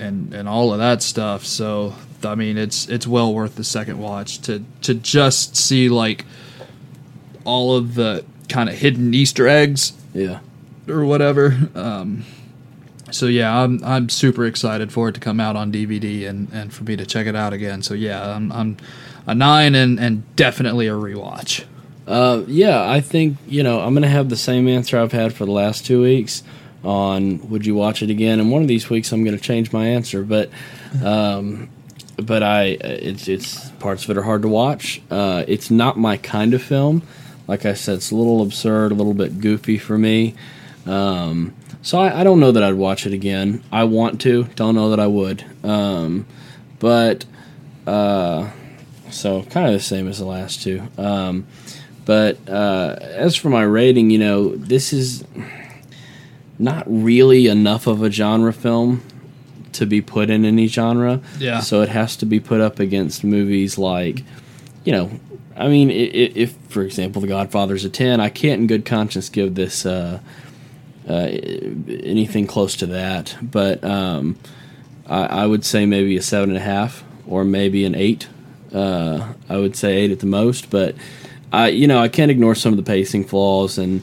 [0.00, 1.44] and and all of that stuff.
[1.44, 6.24] So I mean, it's it's well worth the second watch to to just see like
[7.44, 10.40] all of the kind of hidden Easter eggs yeah.
[10.88, 11.56] or whatever.
[11.74, 12.24] Um,
[13.10, 16.72] so yeah, I'm I'm super excited for it to come out on DVD and, and
[16.72, 17.82] for me to check it out again.
[17.82, 18.76] So yeah, I'm I'm
[19.26, 21.64] a nine and and definitely a rewatch.
[22.06, 25.44] Uh, yeah, I think you know I'm gonna have the same answer I've had for
[25.44, 26.42] the last two weeks
[26.84, 29.86] on would you watch it again, and one of these weeks I'm gonna change my
[29.86, 30.50] answer, but
[31.04, 31.68] um,
[32.16, 35.02] but I it's it's parts of it are hard to watch.
[35.10, 37.02] Uh, it's not my kind of film.
[37.46, 40.34] Like I said, it's a little absurd, a little bit goofy for me.
[40.86, 43.62] Um, so I, I don't know that I'd watch it again.
[43.72, 45.44] I want to, don't know that I would.
[45.64, 46.26] Um,
[46.78, 47.24] but
[47.86, 48.50] uh,
[49.10, 50.82] so kind of the same as the last two.
[50.96, 51.46] Um,
[52.04, 55.24] but uh, as for my rating, you know, this is
[56.60, 59.02] not really enough of a genre film
[59.72, 61.20] to be put in any genre.
[61.38, 61.60] Yeah.
[61.60, 64.22] So it has to be put up against movies like,
[64.84, 65.10] you know,
[65.56, 69.28] I mean, if, if for example, The Godfather's a ten, I can't in good conscience
[69.28, 70.20] give this uh,
[71.08, 73.36] uh, anything close to that.
[73.40, 74.38] But um,
[75.06, 78.28] I, I would say maybe a seven and a half, or maybe an eight.
[78.72, 80.94] Uh, I would say eight at the most, but
[81.52, 84.02] I, you know, I can't ignore some of the pacing flaws and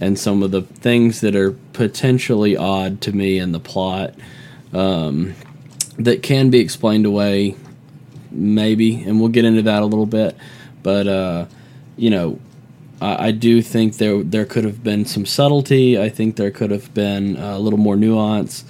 [0.00, 4.14] and some of the things that are potentially odd to me in the plot
[4.72, 5.34] um,
[5.98, 7.56] that can be explained away,
[8.30, 10.36] maybe, and we'll get into that a little bit.
[10.82, 11.46] But uh,
[11.96, 12.38] you know,
[13.00, 16.00] I, I, do think there there could have been some subtlety.
[16.00, 18.64] I think there could have been a little more nuance,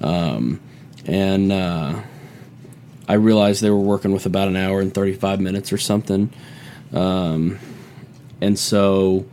[0.00, 0.60] um,
[1.06, 2.02] and uh,
[3.08, 6.32] I realized they were working with about an hour and thirty five minutes or something.
[6.92, 7.58] Um,
[8.40, 9.24] and so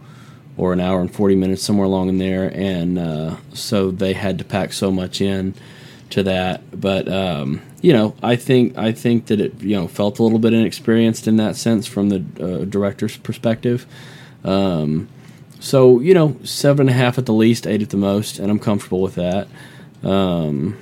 [0.60, 2.52] or an hour and 40 minutes somewhere along in there.
[2.54, 5.56] And uh, so they had to pack so much in
[6.12, 6.62] to that.
[6.80, 10.40] But um, you know i think i think that it you know felt a little
[10.40, 13.86] bit inexperienced in that sense from the uh, director's perspective.
[14.44, 15.10] Um,
[15.60, 18.52] so you know seven and a half at the least eight at the most and
[18.52, 19.48] i'm comfortable with that.
[20.04, 20.78] Um,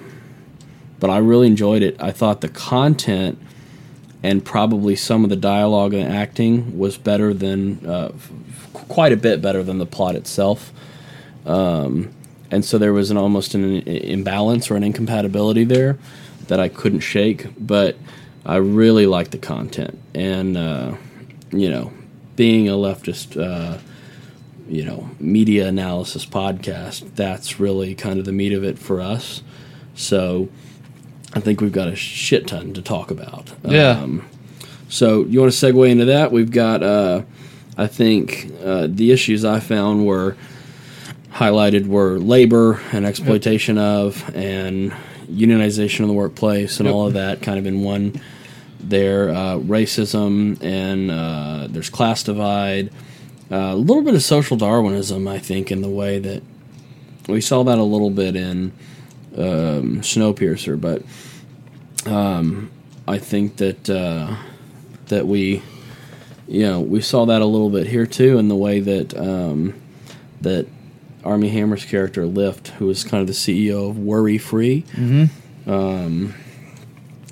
[0.99, 2.01] but i really enjoyed it.
[2.01, 3.39] I thought the content
[4.23, 8.11] and probably some of the dialogue and acting was better than uh,
[8.87, 10.71] quite a bit better than the plot itself.
[11.45, 12.13] Um,
[12.51, 15.97] and so there was an almost an imbalance or an incompatibility there
[16.47, 17.47] that I couldn't shake.
[17.59, 17.97] But
[18.45, 20.95] I really liked the content, and uh,
[21.51, 21.91] you know,
[22.35, 23.79] being a leftist, uh,
[24.69, 29.41] you know, media analysis podcast, that's really kind of the meat of it for us.
[29.95, 30.47] So
[31.33, 33.51] I think we've got a shit ton to talk about.
[33.65, 33.91] Yeah.
[33.91, 34.27] Um,
[34.89, 36.31] so you want to segue into that?
[36.31, 36.83] We've got.
[36.83, 37.23] Uh,
[37.77, 40.35] I think uh, the issues I found were
[41.31, 43.85] highlighted were labor and exploitation yep.
[43.85, 44.91] of, and
[45.29, 46.95] unionization in the workplace, and yep.
[46.95, 48.19] all of that kind of in one.
[48.79, 52.89] There, uh, racism, and uh, there's class divide.
[53.51, 56.43] Uh, a little bit of social Darwinism, I think, in the way that
[57.27, 58.71] we saw that a little bit in
[59.35, 61.03] um, Snowpiercer, but
[62.09, 62.71] um,
[63.07, 64.35] I think that uh,
[65.07, 65.61] that we
[66.47, 69.73] you know, we saw that a little bit here too in the way that um,
[70.41, 70.67] that
[71.23, 75.69] Armie Hammer's character Lift, who was kind of the CEO of Worry Free, mm-hmm.
[75.69, 76.33] um,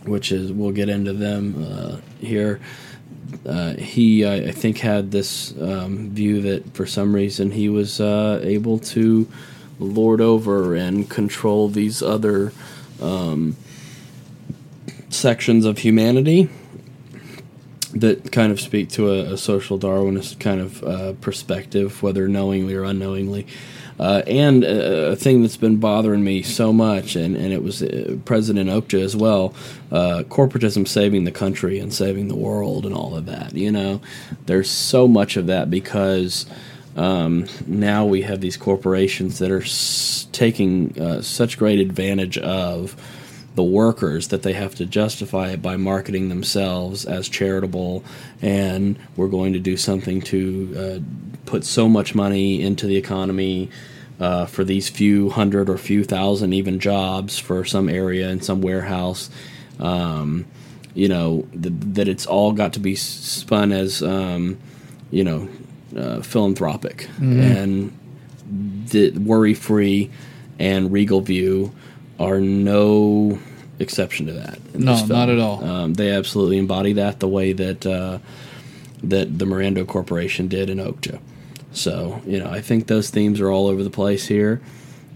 [0.03, 2.59] which is we'll get into them uh, here.
[3.45, 7.99] Uh, he, I, I, think, had this um, view that for some reason he was
[7.99, 9.29] uh, able to
[9.77, 12.53] lord over and control these other
[13.01, 13.57] um,
[15.09, 16.49] sections of humanity
[17.95, 22.75] that kind of speak to a, a social Darwinist kind of uh, perspective, whether knowingly
[22.75, 23.47] or unknowingly.
[23.97, 27.81] Uh, and a, a, thing that's been bothering me so much, and, and it was
[27.81, 29.53] uh, President Okja as well,
[29.89, 33.53] uh, corporatism saving the country and saving the world and all of that.
[33.53, 34.01] You know,
[34.47, 36.45] there's so much of that because
[36.97, 42.97] um, now we have these corporations that are s- taking uh, such great advantage of
[43.55, 48.03] the workers that they have to justify it by marketing themselves as charitable
[48.41, 53.69] and we're going to do something to uh, put so much money into the economy
[54.19, 58.61] uh, for these few hundred or few thousand even jobs for some area in some
[58.61, 59.29] warehouse
[59.79, 60.45] um,
[60.93, 64.57] you know th- that it's all got to be spun as um,
[65.11, 65.47] you know
[65.95, 67.39] uh, philanthropic mm-hmm.
[67.39, 67.99] and
[68.89, 70.11] the worry free
[70.59, 71.73] and regal view
[72.19, 73.37] are no
[73.79, 74.75] exception to that.
[74.75, 75.63] No, not at all.
[75.63, 78.19] Um, they absolutely embody that the way that uh,
[79.03, 81.19] that the Mirando Corporation did in Okja.
[81.71, 84.61] So you know, I think those themes are all over the place here,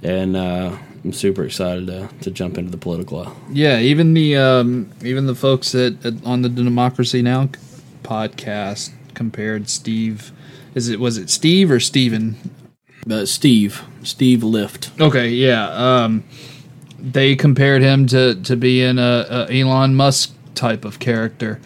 [0.03, 3.35] and uh, I'm super excited to, to jump into the political.
[3.51, 7.49] Yeah, even the um, even the folks at, at on the Democracy Now
[8.03, 10.31] podcast compared Steve.
[10.75, 12.35] Is it was it Steve or Steven?
[13.09, 14.91] Uh, Steve Steve Lift.
[14.99, 15.69] Okay, yeah.
[15.69, 16.23] Um,
[17.01, 21.59] they compared him to to being a, a Elon Musk type of character,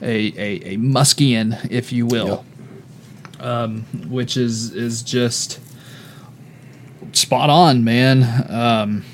[0.00, 2.44] a a, a Muskian, if you will,
[3.32, 3.42] yep.
[3.42, 5.60] um, which is is just
[7.12, 8.46] spot on, man.
[8.50, 9.04] Um,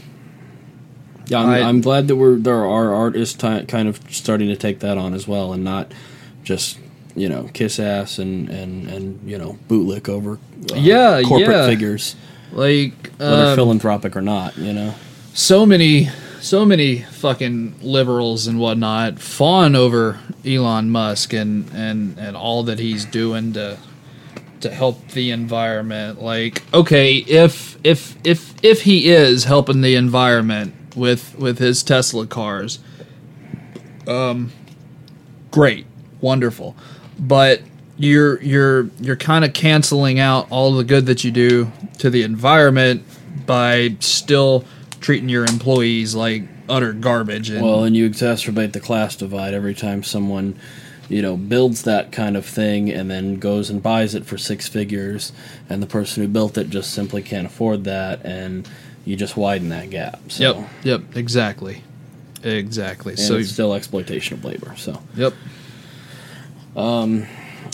[1.27, 4.57] yeah, I'm, I, am glad that we're there are artists t- kind of starting to
[4.57, 5.93] take that on as well, and not
[6.43, 6.79] just
[7.17, 10.35] you know kiss ass and and and you know bootlick over
[10.73, 11.67] uh, yeah corporate yeah.
[11.67, 12.17] figures
[12.53, 14.95] like whether um, philanthropic or not, you know
[15.35, 16.09] so many
[16.41, 22.79] so many fucking liberals and whatnot fawn over Elon Musk and and and all that
[22.79, 23.79] he's doing to
[24.61, 26.23] to help the environment.
[26.23, 32.27] Like, okay, if if if if he is helping the environment with with his Tesla
[32.27, 32.79] cars,
[34.07, 34.53] um,
[35.51, 35.87] great,
[36.21, 36.77] wonderful,
[37.19, 37.61] but
[37.97, 42.23] you're you're you're kind of canceling out all the good that you do to the
[42.23, 43.03] environment
[43.47, 44.65] by still
[45.05, 47.51] treating your employees like utter garbage.
[47.51, 50.57] And, Well, and you exacerbate the class divide every time someone,
[51.11, 54.67] you know, builds that kind of thing and then goes and buys it for six
[54.67, 55.31] figures,
[55.69, 58.67] and the person who built it just simply can't afford that, and
[59.05, 60.21] you just widen that gap.
[60.29, 61.85] So, yep, yep, exactly,
[62.43, 63.13] exactly.
[63.13, 64.75] And so it's still exploitation of labor.
[64.79, 65.35] So, yep,
[66.75, 67.27] Um,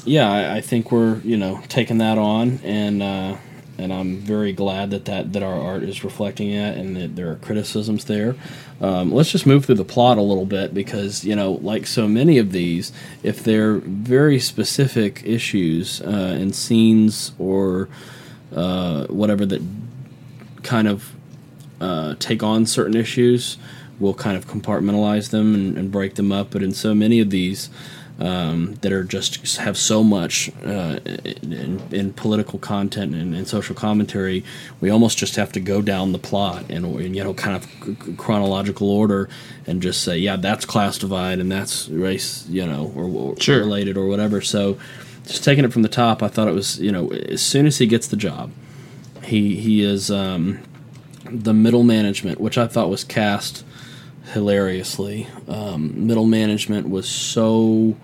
[0.05, 3.37] yeah, I, I think we're you know taking that on, and uh,
[3.81, 7.31] and I'm very glad that, that that our art is reflecting that, and that there
[7.31, 8.37] are criticisms there.
[8.81, 12.07] Um, let's just move through the plot a little bit because you know, like so
[12.09, 17.89] many of these, if they're very specific issues uh, and scenes or
[18.55, 19.62] uh, whatever that
[20.62, 21.14] kind of
[21.81, 23.59] uh, take on certain issues,
[23.99, 26.51] we'll kind of compartmentalize them and, and break them up.
[26.51, 27.70] But in so many of these
[28.20, 30.98] um, that are just have so much uh,
[31.42, 34.44] in, in political content and, and social commentary,
[34.80, 38.16] we almost just have to go down the plot and, and you know kind of
[38.18, 39.28] chronological order
[39.66, 43.58] and just say, yeah, that's class divide and that's race, you know, or, or Sure.
[43.60, 44.40] related or whatever.
[44.40, 44.78] So.
[45.26, 47.78] Just taking it from the top, I thought it was you know as soon as
[47.78, 48.50] he gets the job,
[49.22, 50.60] he he is um,
[51.30, 53.62] the middle management, which I thought was cast
[54.33, 55.26] hilariously.
[55.49, 57.97] Um, middle management was so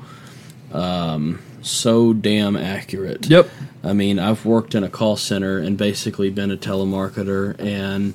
[0.72, 3.27] um, so damn accurate.
[3.27, 3.49] yep,
[3.83, 8.14] I mean, I've worked in a call center and basically been a telemarketer, and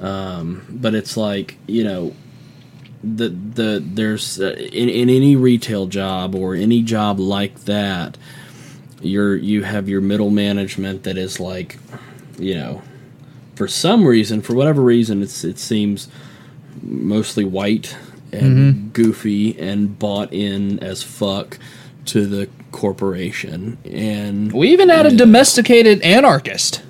[0.00, 2.14] um, but it's like you know,
[3.02, 8.16] the the there's uh, in in any retail job or any job like that,
[9.00, 11.78] you're you have your middle management that is like,
[12.38, 12.82] you know,
[13.54, 16.08] for some reason, for whatever reason, it's it seems
[16.82, 17.96] mostly white
[18.32, 21.58] and goofy and bought in as fuck
[22.04, 26.82] to the corporation and we even had a domesticated anarchist.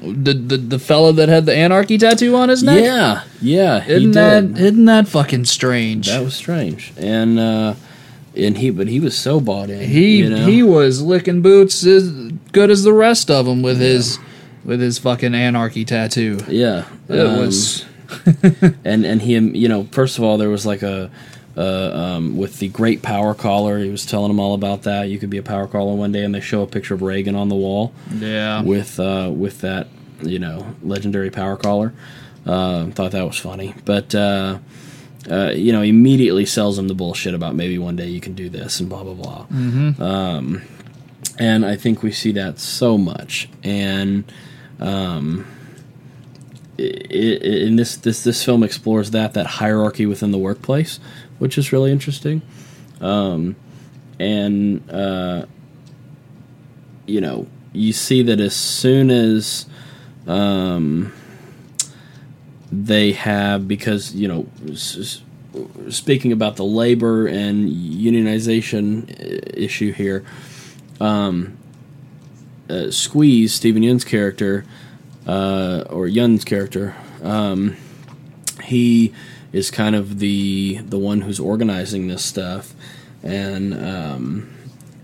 [0.00, 2.82] The, the the fellow that had the anarchy tattoo on his neck.
[2.82, 6.08] Yeah, yeah, he isn't that isn't that fucking strange?
[6.08, 7.74] That was strange, and uh,
[8.34, 9.88] and he, but he was so bought in.
[9.88, 10.44] he you know?
[10.44, 12.10] he was licking boots as
[12.50, 14.18] good as the rest of them with his
[14.64, 16.38] with his fucking anarchy tattoo.
[16.48, 17.84] yeah, It um, was
[18.84, 21.10] and and he, you know, first of all, there was like a.
[21.54, 25.10] Uh, um, with the great power caller, he was telling them all about that.
[25.10, 27.34] You could be a power caller one day, and they show a picture of Reagan
[27.34, 28.62] on the wall yeah.
[28.62, 29.88] with uh, with that,
[30.22, 31.92] you know, legendary power caller.
[32.46, 34.60] Uh, thought that was funny, but uh,
[35.30, 38.48] uh, you know, immediately sells them the bullshit about maybe one day you can do
[38.48, 39.46] this and blah blah blah.
[39.46, 40.02] Mm-hmm.
[40.02, 40.62] Um,
[41.38, 44.24] and I think we see that so much, and
[44.80, 45.46] um,
[46.78, 50.98] in this this this film explores that that hierarchy within the workplace,
[51.38, 52.42] which is really interesting.
[53.00, 53.56] Um,
[54.18, 55.46] and uh,
[57.06, 59.66] you know, you see that as soon as
[60.26, 61.12] um,
[62.70, 64.46] they have because you know
[65.90, 69.06] speaking about the labor and unionization
[69.54, 70.24] issue here
[71.00, 71.58] um,
[72.70, 74.64] uh, squeeze Steven Yeun's character
[75.26, 77.76] uh, or Yeun's character um,
[78.64, 79.12] he
[79.52, 82.74] is kind of the the one who's organizing this stuff
[83.22, 84.50] and um,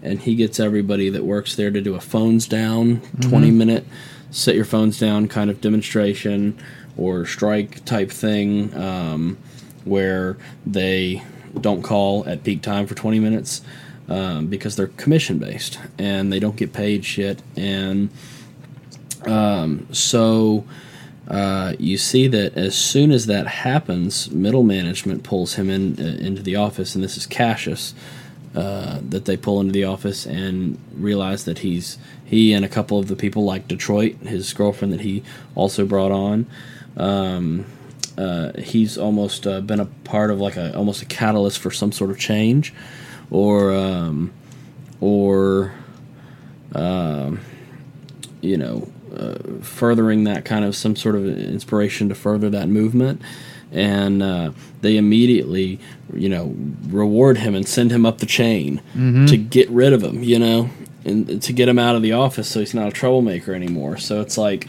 [0.02, 3.84] and he gets everybody that works there to do a phones down 20 minute
[4.30, 6.58] set your phones down kind of demonstration
[6.96, 9.38] or strike type thing um,
[9.84, 11.22] where they
[11.60, 13.62] don't call at peak time for 20 minutes
[14.08, 18.10] um, because they're commission based and they don't get paid shit and
[19.26, 20.64] um, so
[21.28, 26.24] uh, you see that as soon as that happens, middle management pulls him in uh,
[26.24, 27.94] into the office, and this is Cassius
[28.54, 32.98] uh, that they pull into the office and realize that he's he and a couple
[32.98, 35.22] of the people like Detroit, his girlfriend that he
[35.54, 36.46] also brought on.
[36.96, 37.66] Um,
[38.16, 41.92] uh, he's almost uh, been a part of like a almost a catalyst for some
[41.92, 42.74] sort of change,
[43.30, 44.32] or um,
[45.00, 45.74] or
[46.74, 47.40] um,
[48.40, 53.22] you know, uh, furthering that kind of some sort of inspiration to further that movement.
[53.70, 55.78] And uh, they immediately,
[56.14, 56.54] you know,
[56.88, 58.80] reward him and send him up the chain
[59.26, 60.70] to get rid of him, you know,
[61.04, 63.98] and to get him out of the office so he's not a troublemaker anymore.
[63.98, 64.66] So it's like,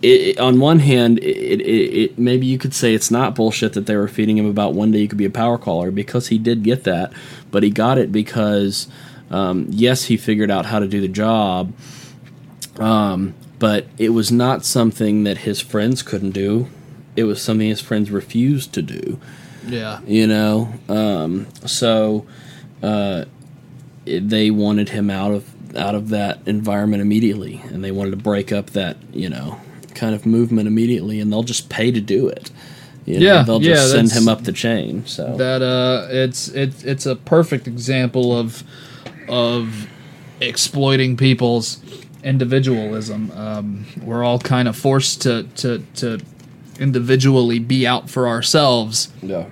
[0.00, 3.96] it, it- on one hand, it maybe you could say it's not bullshit that they
[3.96, 6.62] were feeding him about one day you could be a power caller because he did
[6.62, 7.12] get that,
[7.50, 8.88] but he got it because
[9.30, 11.72] um, yes, he figured out how to do the job,
[12.78, 13.34] um,
[13.64, 16.68] but it was not something that his friends couldn't do.
[17.16, 19.18] It was something his friends refused to do.
[19.66, 20.00] Yeah.
[20.06, 22.26] You know, um, so
[22.82, 23.24] uh,
[24.04, 28.18] it, they wanted him out of out of that environment immediately, and they wanted to
[28.18, 29.58] break up that you know
[29.94, 32.50] kind of movement immediately, and they'll just pay to do it.
[33.06, 35.06] You know, Yeah, they'll yeah, just send him up the chain.
[35.06, 38.62] So that uh it's it's it's a perfect example of
[39.26, 39.88] of
[40.42, 41.80] exploiting people's
[42.24, 46.18] individualism um, we're all kind of forced to to to
[46.80, 49.12] individually be out for ourselves.
[49.22, 49.44] Yeah,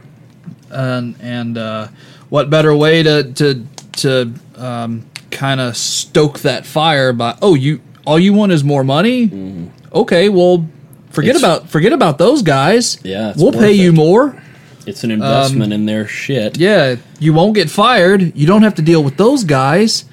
[0.70, 1.88] and and uh,
[2.30, 3.66] what better way to to
[3.98, 8.82] to um, kind of stoke that fire by oh you all you want is more
[8.84, 9.70] money?
[9.92, 10.66] Okay well
[11.10, 12.98] forget It's- about forget about those guys.
[13.04, 14.42] Yeah, we'll pay you more.
[14.84, 16.58] It's an investment in their shit.
[16.58, 18.34] yeah, you won't get fired.
[18.36, 20.04] You don't have to deal with those guys.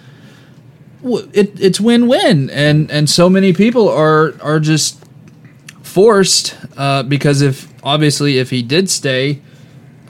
[1.04, 5.04] It, it's win-win, and and so many people are are just
[5.82, 9.42] forced uh, because if obviously if he did stay,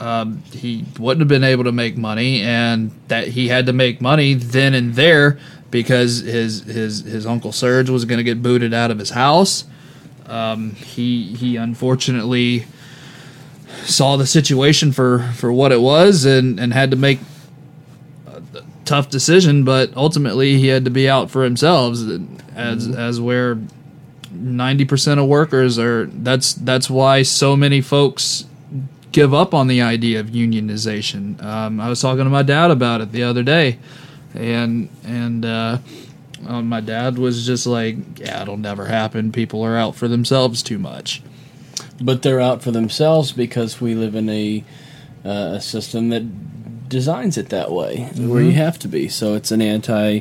[0.00, 4.00] um, he wouldn't have been able to make money, and that he had to make
[4.00, 5.38] money then and there
[5.70, 9.64] because his his his uncle Serge was going to get booted out of his house.
[10.26, 12.66] Um, he he unfortunately
[13.84, 17.20] saw the situation for for what it was and and had to make
[18.90, 21.96] tough decision but ultimately he had to be out for himself
[22.56, 23.56] as as where
[24.34, 28.46] 90% of workers are that's that's why so many folks
[29.12, 31.40] give up on the idea of unionization.
[31.40, 33.78] Um, i was talking to my dad about it the other day
[34.34, 35.78] and and uh,
[36.48, 39.30] uh, my dad was just like yeah it'll never happen.
[39.30, 41.22] People are out for themselves too much.
[42.00, 44.64] But they're out for themselves because we live in a
[45.24, 46.22] uh, a system that
[46.90, 49.08] designs it that way, where you have to be.
[49.08, 50.20] So it's an anti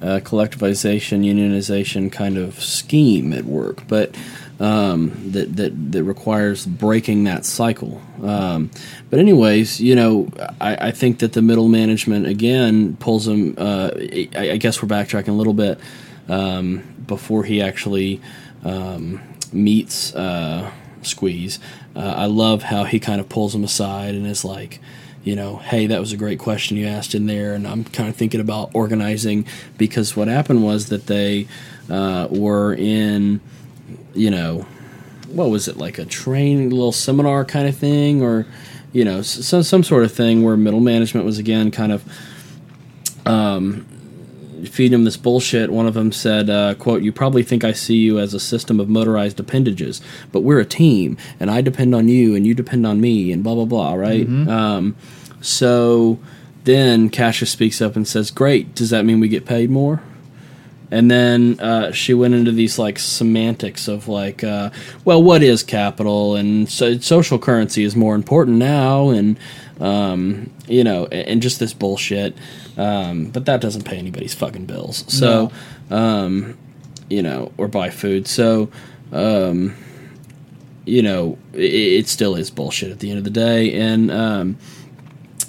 [0.00, 4.14] uh, collectivization, unionization kind of scheme at work, but
[4.60, 8.00] um, that that that requires breaking that cycle.
[8.22, 8.70] Um,
[9.10, 10.28] but anyways, you know,
[10.60, 13.56] I, I think that the middle management again pulls him.
[13.58, 15.78] Uh, I, I guess we're backtracking a little bit
[16.28, 18.20] um, before he actually
[18.64, 19.20] um,
[19.52, 20.70] meets uh,
[21.02, 21.58] Squeeze.
[21.96, 24.80] Uh, I love how he kind of pulls him aside and is like,
[25.24, 28.08] you know, hey, that was a great question you asked in there, and I'm kind
[28.08, 29.46] of thinking about organizing
[29.78, 31.48] because what happened was that they
[31.90, 33.40] uh, were in,
[34.14, 34.66] you know,
[35.28, 38.46] what was it like a training little seminar kind of thing, or
[38.92, 42.04] you know, some some sort of thing where middle management was again kind of
[44.68, 45.70] feeding him this bullshit.
[45.70, 48.80] One of them said, uh, "quote You probably think I see you as a system
[48.80, 50.00] of motorized appendages,
[50.32, 53.42] but we're a team, and I depend on you, and you depend on me, and
[53.42, 54.26] blah blah blah." Right?
[54.48, 54.96] Um,
[55.40, 56.18] so
[56.64, 58.74] then Cassius speaks up and says, "Great.
[58.74, 60.02] Does that mean we get paid more?"
[60.90, 64.70] And then uh, she went into these like semantics of like, uh,
[65.04, 69.36] well, what is capital, and so social currency is more important now, and
[69.80, 72.36] um, you know, and, just this bullshit.
[72.76, 75.04] Um, but that doesn't pay anybody's fucking bills.
[75.08, 75.50] So,
[75.90, 76.56] um,
[77.08, 78.26] you know, or buy food.
[78.26, 78.70] So,
[79.12, 79.76] um,
[80.84, 83.72] you know, it, it still is bullshit at the end of the day.
[83.74, 84.58] And um,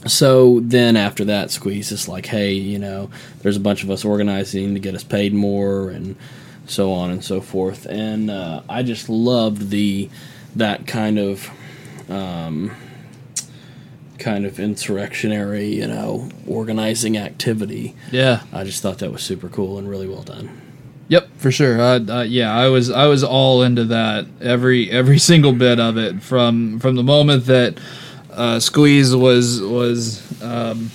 [0.08, 3.10] so then after that, Squeeze is like, hey, you know,
[3.40, 6.16] there's a bunch of us organizing to get us paid more, and
[6.68, 7.86] so on and so forth.
[7.86, 10.10] And uh, I just loved the
[10.56, 11.50] that kind of.
[12.10, 12.72] Um,
[14.26, 17.94] kind of insurrectionary, you know, organizing activity.
[18.12, 20.50] yeah I just thought that was super cool and really well done.
[21.08, 21.80] Yep, for sure.
[21.80, 25.98] Uh, uh, yeah, I was I was all into that every every single bit of
[25.98, 27.78] it from from the moment that
[28.32, 30.90] uh, Squeeze was was um,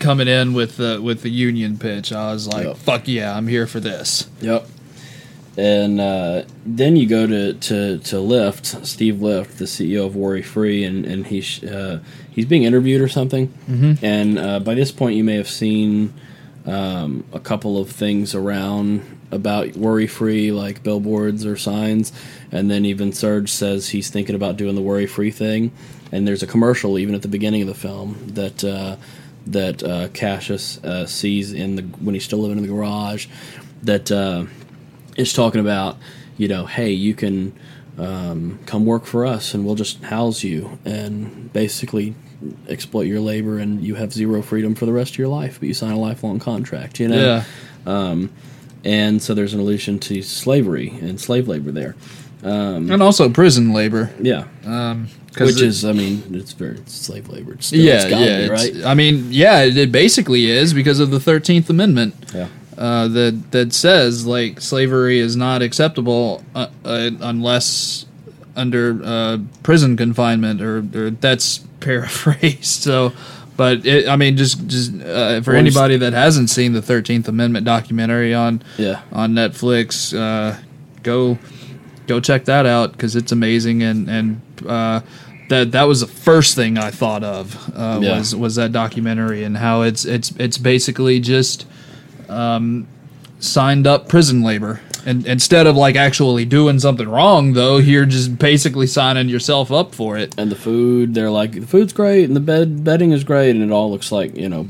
[0.00, 2.12] coming in with the with the union pitch.
[2.12, 2.76] I was like, Yep.
[2.76, 4.66] "Fuck yeah, I'm here for this." Yep.
[5.58, 10.40] And uh, then you go to, to, to Lift, Steve Lift, the CEO of Worry
[10.40, 11.98] Free, and and he's uh,
[12.30, 13.48] he's being interviewed or something.
[13.68, 14.04] Mm-hmm.
[14.04, 16.14] And uh, by this point, you may have seen
[16.64, 19.02] um, a couple of things around
[19.32, 22.12] about Worry Free, like billboards or signs.
[22.52, 25.72] And then even Serge says he's thinking about doing the Worry Free thing.
[26.12, 28.96] And there's a commercial even at the beginning of the film that uh,
[29.48, 33.26] that uh, Cassius uh, sees in the when he's still living in the garage.
[33.82, 34.44] That uh,
[35.18, 35.98] is talking about,
[36.38, 37.52] you know, hey, you can
[37.98, 42.14] um, come work for us and we'll just house you and basically
[42.68, 45.66] exploit your labor and you have zero freedom for the rest of your life, but
[45.68, 47.16] you sign a lifelong contract, you know?
[47.20, 47.44] Yeah,
[47.92, 48.30] Um,
[48.84, 51.96] and so there's an allusion to slavery and slave labor there.
[52.44, 54.10] and also prison labor.
[54.22, 57.54] Yeah, Um, which it- is, I mean, it's very it's slave labor.
[57.54, 58.42] It's still, yeah, yeah.
[58.44, 58.76] be, right?
[58.84, 62.14] I mean, yeah, it, it basically is because of the Thirteenth Amendment.
[62.32, 62.46] Yeah.
[62.78, 68.06] Uh, that that says like slavery is not acceptable uh, uh, unless
[68.56, 72.82] under uh, prison confinement or, or that's paraphrased.
[72.82, 73.12] So,
[73.56, 77.64] but it, I mean, just just uh, for anybody that hasn't seen the Thirteenth Amendment
[77.66, 79.02] documentary on Yeah.
[79.12, 80.56] on Netflix, uh,
[81.02, 81.38] go
[82.06, 84.40] go check that out because it's amazing and and.
[84.66, 85.00] Uh,
[85.50, 88.18] that that was the first thing I thought of uh, Yeah.
[88.18, 91.64] was was that documentary and how it's it's it's basically just
[93.40, 94.80] signed up prison labor.
[95.06, 99.94] And instead of like actually doing something wrong, though, you're just basically signing yourself up
[99.94, 100.34] for it.
[100.36, 103.62] and the food they're like the food's great and the bed bedding is great and
[103.62, 104.66] it all looks like you know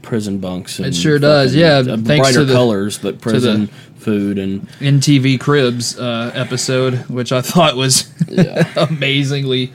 [0.00, 3.66] prison bunks and It sure does, yeah, uh, thanks brighter to the- colors but prison
[3.98, 8.66] food and MTV Cribs uh, episode, which I thought was Yeah.
[8.88, 9.72] amazingly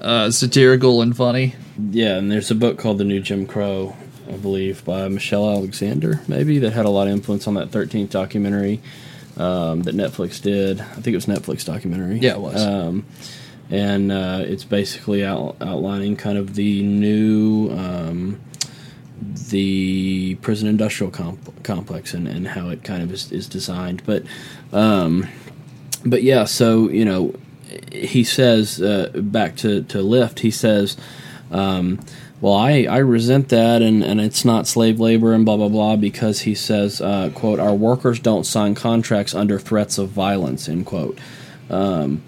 [0.00, 1.54] uh, satirical and funny.
[1.90, 3.96] yeah and there's a book called the new jim crow
[4.28, 8.10] i believe by michelle alexander maybe that had a lot of influence on that 13th
[8.10, 8.80] documentary
[9.36, 10.80] um, that netflix did.
[10.80, 12.18] I think it was netflix documentary.
[12.18, 12.62] Yeah, it was.
[12.62, 13.06] um,
[13.70, 18.40] and uh, it's basically out, outlining kind of the new um,
[19.48, 24.02] the prison industrial comp- complex and, and how it kind of is, is designed.
[24.04, 24.24] But
[24.72, 25.28] um,
[26.04, 27.34] but yeah so you know
[27.90, 30.96] he says uh, back to, to Lift he says
[31.50, 32.00] um,
[32.42, 35.96] well I, I resent that and, and it's not slave labor and blah blah blah
[35.96, 40.84] because he says uh, quote our workers don't sign contracts under threats of violence end
[40.84, 41.18] quote
[41.70, 42.22] um,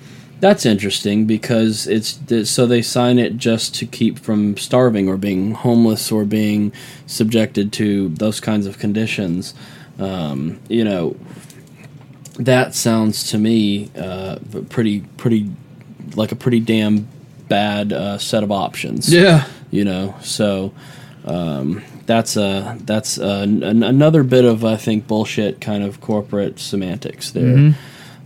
[0.44, 5.52] that's interesting because it's so they sign it just to keep from starving or being
[5.52, 6.70] homeless or being
[7.06, 9.54] subjected to those kinds of conditions.
[9.98, 11.16] Um, you know,
[12.38, 14.38] that sounds to me uh,
[14.68, 15.50] pretty pretty
[16.14, 17.08] like a pretty damn
[17.48, 19.12] bad uh, set of options.
[19.12, 20.72] Yeah, You know, so
[21.24, 26.58] um, that's a that's a, an, another bit of I think bullshit kind of corporate
[26.58, 27.74] semantics there.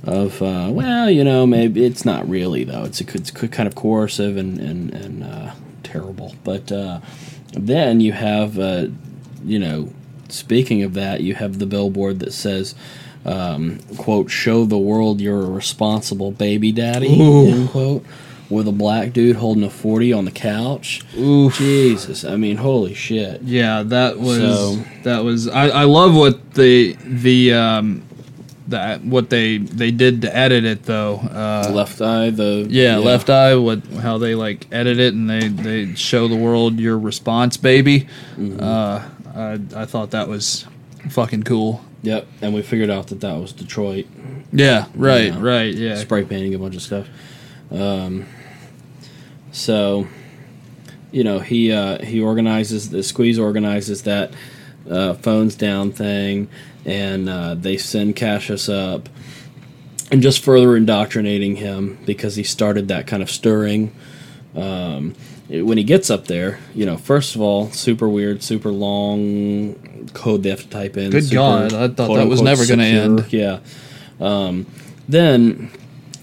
[0.05, 2.85] Of uh, well, you know, maybe it's not really though.
[2.85, 5.53] It's a, it's kind of coercive and and and uh,
[5.83, 6.35] terrible.
[6.45, 7.01] But uh,
[7.53, 8.87] then you have, uh,
[9.45, 9.91] you know,
[10.29, 12.75] speaking of that, you have the billboard that says,
[13.25, 18.05] um, "quote Show the world you're a responsible baby daddy." End quote.
[18.51, 21.03] With a black dude holding a forty on the couch.
[21.19, 21.59] Oof.
[21.59, 23.43] Jesus, I mean, holy shit.
[23.43, 25.49] yeah, that was So- that was.
[25.49, 28.03] I, I love what the the um
[28.69, 31.17] that what they they did to edit it though.
[31.17, 33.55] Uh, Left eye, the Yeah, left eye.
[33.55, 38.09] What how they like edit it and they they show the world your response, baby.
[38.37, 38.61] Mm-hmm.
[38.63, 39.03] Uh,
[39.35, 40.67] I I thought that was
[41.11, 41.85] fucking cool.
[42.03, 44.07] Yep, and we figured out that that was Detroit.
[44.53, 45.39] Yeah, right, Yeah.
[45.43, 45.97] right, yeah.
[45.97, 47.09] spray painting a bunch of stuff.
[47.71, 48.25] Um,
[49.59, 50.07] so,
[51.13, 54.33] you know, he uh, he organizes the squeeze organizes that
[54.91, 56.49] uh, phones down thing,
[56.85, 59.09] and uh, they send Cassius up,
[60.11, 63.93] and just further indoctrinating him because he started that kind of stirring.
[64.55, 65.15] Um,
[65.49, 70.09] it- when he gets up there, you know, first of all, super weird, super long
[70.15, 71.11] code they have to type in.
[71.11, 73.33] Good God, I thought that was never gonna end.
[73.33, 73.59] Yeah.
[74.21, 74.67] Um,
[75.09, 75.71] then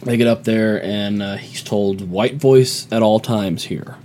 [0.05, 3.97] they get up there and uh, he's told white voice at all times here.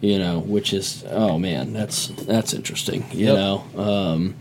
[0.00, 3.04] You know, which is oh man, that's that's interesting.
[3.12, 3.34] You Yep.
[3.36, 4.34] know, um,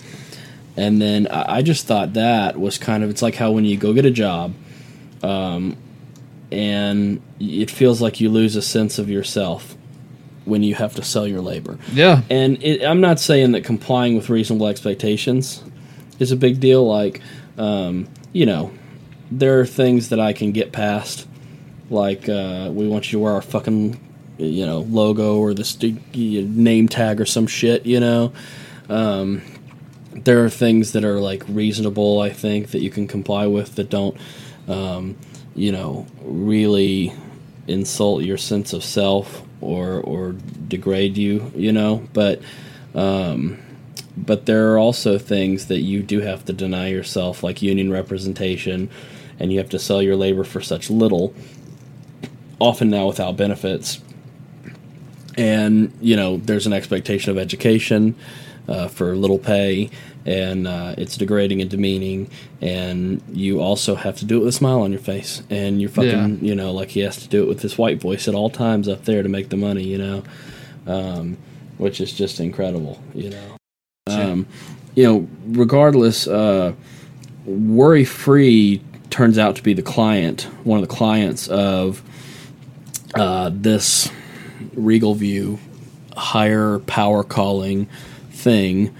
[0.75, 3.77] and then I, I just thought that was kind of it's like how when you
[3.77, 4.53] go get a job,
[5.21, 5.77] um,
[6.51, 9.75] and it feels like you lose a sense of yourself
[10.45, 11.77] when you have to sell your labor.
[11.93, 15.63] Yeah, And it, I'm not saying that complying with reasonable expectations
[16.19, 16.85] is a big deal.
[16.85, 17.21] Like,
[17.57, 18.71] um, you know,
[19.39, 21.27] there are things that I can get past.
[21.89, 23.99] Like, uh, we want you to wear our fucking,
[24.37, 28.31] you know, logo or the st- name tag or some shit, you know.
[28.89, 29.41] Um,
[30.13, 33.89] there are things that are like reasonable, I think, that you can comply with that
[33.89, 34.15] don't,
[34.67, 35.17] um,
[35.55, 37.13] you know, really
[37.67, 40.35] insult your sense of self or or
[40.67, 42.07] degrade you, you know.
[42.13, 42.41] But
[42.93, 43.59] um,
[44.15, 48.89] but there are also things that you do have to deny yourself, like union representation,
[49.39, 51.33] and you have to sell your labor for such little,
[52.59, 54.01] often now without benefits.
[55.37, 58.15] And you know, there's an expectation of education
[58.67, 59.89] uh, for little pay,
[60.25, 62.29] and uh, it's degrading and demeaning.
[62.61, 65.89] And you also have to do it with a smile on your face, and you're
[65.89, 68.49] fucking, you know, like he has to do it with his white voice at all
[68.49, 70.23] times up there to make the money, you know,
[70.87, 71.37] um,
[71.77, 73.57] which is just incredible, you know.
[74.07, 74.47] Um,
[74.95, 76.73] you know, regardless, uh,
[77.45, 78.81] worry free
[79.13, 82.01] turns out to be the client, one of the clients of
[83.13, 84.11] uh, this
[84.73, 85.59] Regal View
[86.17, 87.85] higher power calling
[88.31, 88.93] thing,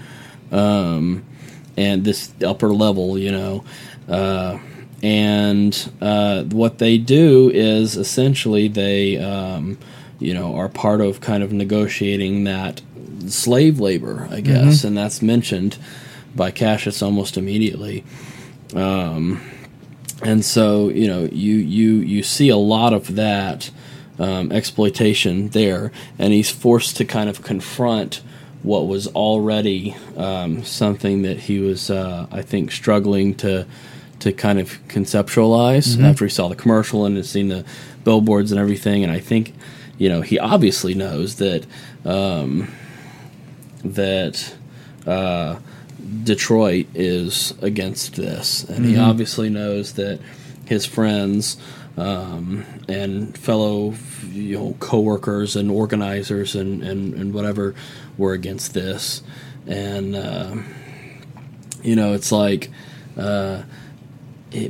[0.52, 1.24] um,
[1.76, 3.64] and this upper level, you know.
[4.08, 4.58] Uh,
[5.02, 9.76] and uh, what they do is essentially they, um,
[10.20, 12.80] you know, are part of kind of negotiating that
[13.26, 14.86] slave labor, I guess, mm-hmm.
[14.86, 15.76] and that's mentioned
[16.36, 18.04] by Cassius almost immediately.
[18.74, 19.40] Um,
[20.24, 23.70] and so you know you you you see a lot of that
[24.18, 28.22] um, exploitation there, and he's forced to kind of confront
[28.62, 33.66] what was already um, something that he was, uh, I think, struggling to
[34.20, 36.04] to kind of conceptualize mm-hmm.
[36.04, 37.64] after he saw the commercial and has seen the
[38.04, 39.04] billboards and everything.
[39.04, 39.52] And I think,
[39.98, 41.66] you know, he obviously knows that
[42.06, 42.72] um,
[43.84, 44.54] that
[45.06, 45.56] uh,
[46.24, 48.94] Detroit is against this, and mm-hmm.
[48.94, 50.20] he obviously knows that
[50.66, 51.56] his friends
[51.96, 53.94] um, and fellow
[54.28, 57.74] you know coworkers and organizers and, and, and whatever
[58.18, 59.22] were against this,
[59.66, 60.56] and uh,
[61.82, 62.70] you know it's like,
[63.16, 63.62] uh,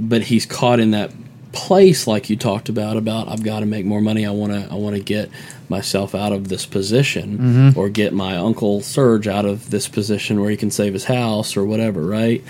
[0.00, 1.10] but he's caught in that
[1.52, 4.26] place like you talked about about I've got to make more money.
[4.26, 5.30] I want to I want to get
[5.68, 7.78] myself out of this position mm-hmm.
[7.78, 11.56] or get my uncle Serge out of this position where he can save his house
[11.56, 12.44] or whatever, right?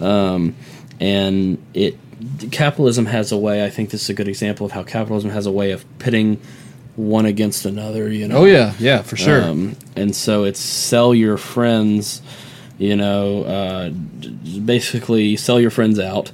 [0.00, 0.54] Um,
[1.00, 1.96] and it
[2.50, 3.64] capitalism has a way.
[3.64, 6.40] I think this is a good example of how capitalism has a way of pitting
[6.96, 8.10] one against another.
[8.10, 8.38] You know.
[8.38, 9.42] Oh yeah, yeah, for sure.
[9.42, 12.22] Um, and so it's sell your friends.
[12.78, 16.32] You know, uh, basically sell your friends out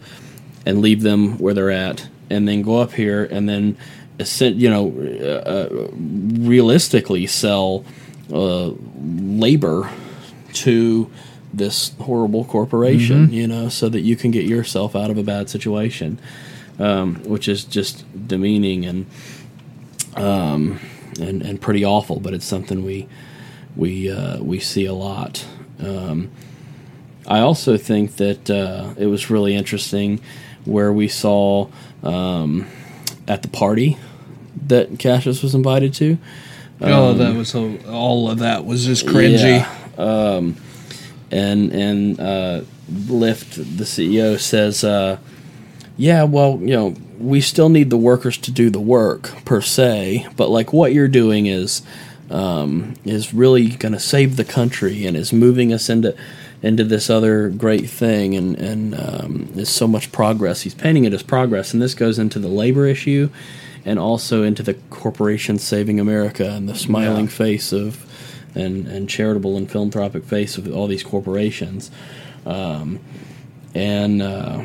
[0.64, 3.76] and leave them where they're at, and then go up here and then,
[4.18, 7.84] you know, uh, uh, realistically sell
[8.32, 9.90] uh, labor
[10.52, 11.10] to
[11.52, 13.34] this horrible corporation, mm-hmm.
[13.34, 16.18] you know, so that you can get yourself out of a bad situation,
[16.78, 19.06] um, which is just demeaning and
[20.16, 20.80] um,
[21.20, 22.20] and and pretty awful.
[22.20, 23.08] But it's something we
[23.76, 25.46] we uh, we see a lot.
[25.80, 26.30] Um,
[27.26, 30.20] I also think that uh, it was really interesting
[30.64, 31.68] where we saw
[32.02, 32.66] um,
[33.26, 33.98] at the party
[34.66, 36.18] that Cassius was invited to.
[36.80, 39.60] oh, that um, was so, all of that was just cringy.
[39.60, 39.74] Yeah.
[39.96, 40.56] Um,
[41.30, 42.62] and and uh,
[43.08, 45.18] Lift, the CEO, says, uh,
[45.96, 50.26] "Yeah, well, you know, we still need the workers to do the work per se,
[50.36, 51.82] but like what you're doing is
[52.30, 56.16] um, is really going to save the country and is moving us into."
[56.60, 61.12] into this other great thing and and um, there's so much progress he's painting it
[61.12, 63.30] as progress and this goes into the labor issue
[63.84, 67.30] and also into the corporation saving america and the smiling yeah.
[67.30, 68.04] face of
[68.54, 71.90] and, and charitable and philanthropic face of all these corporations.
[72.46, 73.00] Um,
[73.74, 74.62] and uh,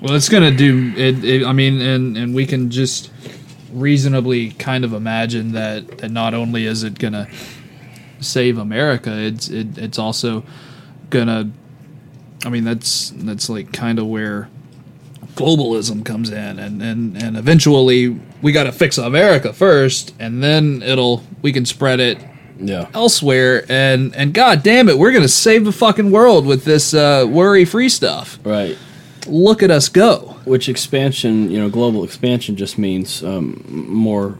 [0.00, 3.10] well, it's going to do it, it, I mean, and and we can just
[3.72, 7.28] reasonably kind of imagine that that not only is it going to
[8.20, 10.44] save America, it's it, it's also
[11.10, 11.50] going to.
[12.44, 14.48] I mean, that's that's like kind of where
[15.36, 20.82] globalism comes in and and and eventually we got to fix america first and then
[20.82, 22.18] it'll we can spread it
[22.58, 22.88] yeah.
[22.94, 27.26] elsewhere and and god damn it we're gonna save the fucking world with this uh,
[27.28, 28.38] worry free stuff.
[28.44, 28.76] Right.
[29.26, 30.36] Look at us go.
[30.44, 34.38] Which expansion you know global expansion just means um, more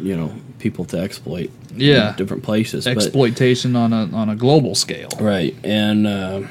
[0.00, 2.14] you know people to exploit yeah.
[2.16, 5.10] different places exploitation but, on a on a global scale.
[5.20, 6.42] Right and uh,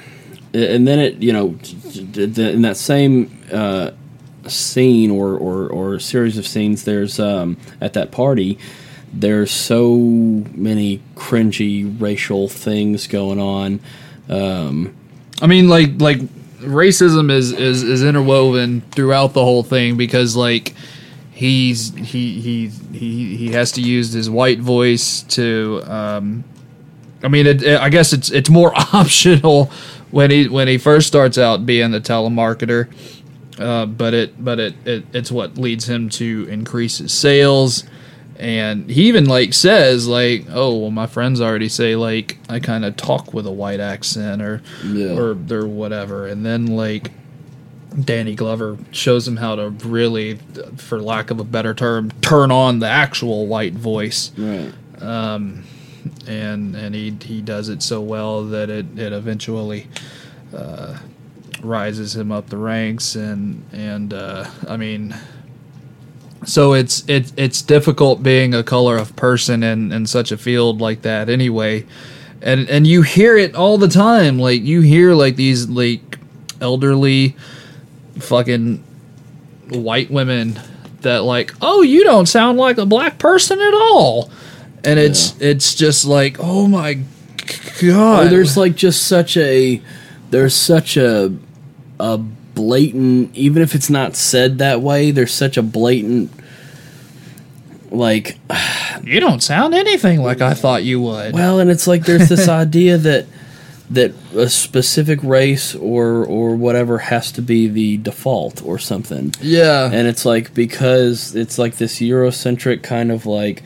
[0.53, 1.57] and then it you know
[2.15, 3.91] in that same uh,
[4.47, 8.57] scene or, or or series of scenes there's um, at that party
[9.13, 13.79] there's so many cringy racial things going on.
[14.29, 14.95] Um,
[15.41, 16.19] I mean, like like
[16.59, 20.73] racism is, is is interwoven throughout the whole thing because like
[21.31, 25.81] he's he he he he has to use his white voice to.
[25.85, 26.43] Um,
[27.23, 29.71] I mean, it, it, I guess it's it's more optional
[30.11, 32.91] when he when he first starts out being the telemarketer.
[33.59, 37.83] Uh, but it but it, it it's what leads him to increase his sales
[38.41, 42.83] and he even like says like oh well my friends already say like i kind
[42.83, 45.15] of talk with a white accent or yeah.
[45.15, 47.11] or or whatever and then like
[48.03, 50.39] danny glover shows him how to really
[50.77, 55.63] for lack of a better term turn on the actual white voice right um
[56.27, 59.87] and and he he does it so well that it it eventually
[60.55, 60.97] uh
[61.61, 65.15] rises him up the ranks and and uh i mean
[66.45, 70.81] so it's it, it's difficult being a color of person in, in such a field
[70.81, 71.85] like that anyway.
[72.41, 74.39] And and you hear it all the time.
[74.39, 76.17] Like you hear like these like
[76.59, 77.35] elderly
[78.19, 78.83] fucking
[79.69, 80.59] white women
[81.01, 84.31] that like, oh, you don't sound like a black person at all,
[84.83, 89.81] and it's it's just like, oh my oh, god, Or there's like just such a
[90.29, 91.35] there's such a
[91.99, 96.29] a blatant even if it's not said that way there's such a blatant
[97.89, 98.37] like
[99.03, 101.33] you don't sound anything like I thought you would.
[101.33, 103.25] well and it's like there's this idea that
[103.91, 109.35] that a specific race or or whatever has to be the default or something.
[109.41, 113.63] Yeah, and it's like because it's like this eurocentric kind of like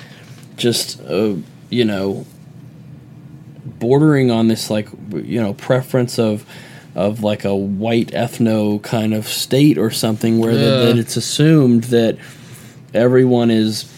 [0.57, 1.35] just uh,
[1.69, 2.25] you know
[3.65, 6.45] bordering on this like you know preference of
[6.93, 10.59] of like a white ethno kind of state or something where Yeah.
[10.59, 12.17] that, that it's assumed that
[12.93, 13.91] everyone is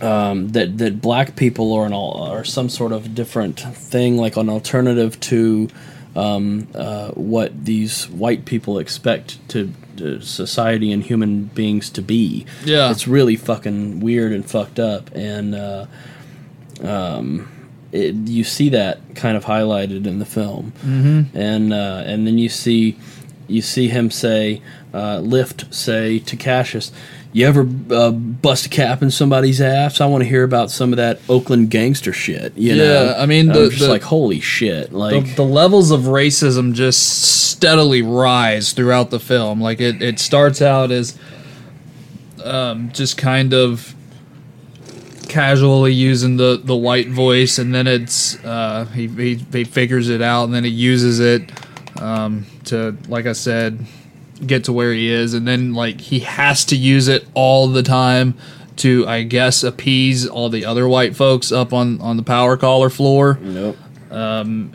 [0.00, 4.36] um, that that black people are an all are some sort of different thing like
[4.36, 5.68] an alternative to
[6.14, 12.46] um, uh, what these white people expect to, to society and human beings to be.
[12.64, 12.90] Yeah.
[12.90, 15.86] it's really fucking weird and fucked up, and uh,
[16.82, 17.50] um,
[17.92, 21.36] it, you see that kind of highlighted in the film, mm-hmm.
[21.36, 22.98] and uh, and then you see
[23.48, 24.62] you see him say
[24.94, 26.92] uh, Lift say to Cassius.
[27.34, 30.02] You ever uh, bust a cap in somebody's ass?
[30.02, 32.54] I want to hear about some of that Oakland gangster shit.
[32.58, 34.90] You Yeah, know, I mean, I'm just the- like holy shit.
[34.90, 39.62] the, Like, the levels of racism just steadily rise throughout the film.
[39.62, 41.16] Like it, it starts out as
[42.44, 43.94] um, just kind of
[45.28, 50.20] casually using the, the white voice, and then it's uh, he, he he figures it
[50.20, 51.50] out, and then he uses it
[51.98, 53.86] um, to, like I said,
[54.46, 57.82] get to where he is, and then like he has to use it all the
[57.82, 58.34] time
[58.76, 62.90] to, I guess, appease all the other white folks up on on the power caller
[62.90, 63.76] floor nope.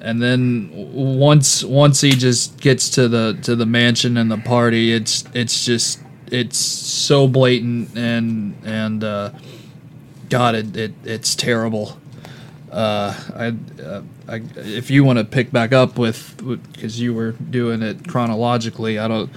[0.02, 4.94] and then once once he just gets to the to the mansion and the party
[4.94, 6.00] it's it's just
[6.32, 9.32] it's so blatant and and uh
[10.30, 12.00] god it, it it's terrible
[12.72, 13.48] uh i
[13.82, 16.36] uh, I, if you want to pick back up with
[16.74, 19.30] because you were doing it chronologically i don't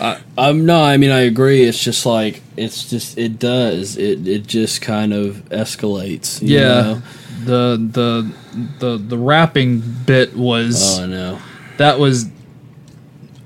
[0.00, 1.64] I, am no, I mean I agree.
[1.64, 3.98] It's just like it's just it does.
[3.98, 6.40] It it just kind of escalates.
[6.40, 7.02] you yeah know?
[7.44, 8.32] the the
[8.78, 11.38] the the rapping bit was Oh no.
[11.76, 12.26] that was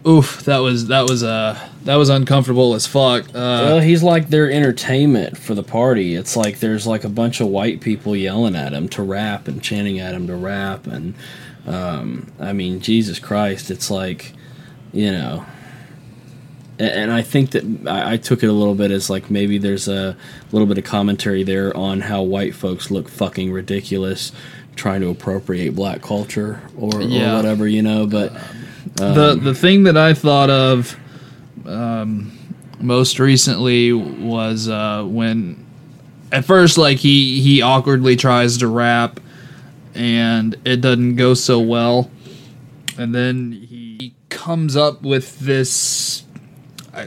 [0.07, 4.29] oof that was that was uh that was uncomfortable as fuck uh Well, he's like
[4.29, 6.15] their entertainment for the party.
[6.15, 9.63] It's like there's like a bunch of white people yelling at him to rap and
[9.63, 11.15] chanting at him to rap, and
[11.67, 14.33] um, I mean, Jesus Christ, it's like,
[14.93, 15.45] you know.
[16.79, 19.89] And I think that I I took it a little bit as like maybe there's
[19.89, 20.15] a
[20.53, 24.31] little bit of commentary there on how white folks look fucking ridiculous
[24.77, 27.33] trying to appropriate black culture or, Yeah.
[27.33, 28.07] or whatever, you know.
[28.07, 28.35] But
[28.97, 30.97] the the thing that I thought of
[31.65, 32.37] um,
[32.81, 35.65] most recently was uh, when
[36.33, 39.21] at first like he he awkwardly tries to rap
[39.95, 42.11] and it doesn't go so well.
[42.99, 46.25] And then he comes up with this
[46.95, 47.07] uh,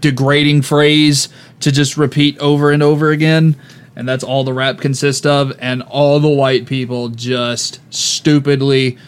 [0.00, 1.28] degrading phrase
[1.60, 3.56] to just repeat over and over again.
[3.96, 5.56] And that's all the rap consists of.
[5.60, 8.98] And all the white people just stupidly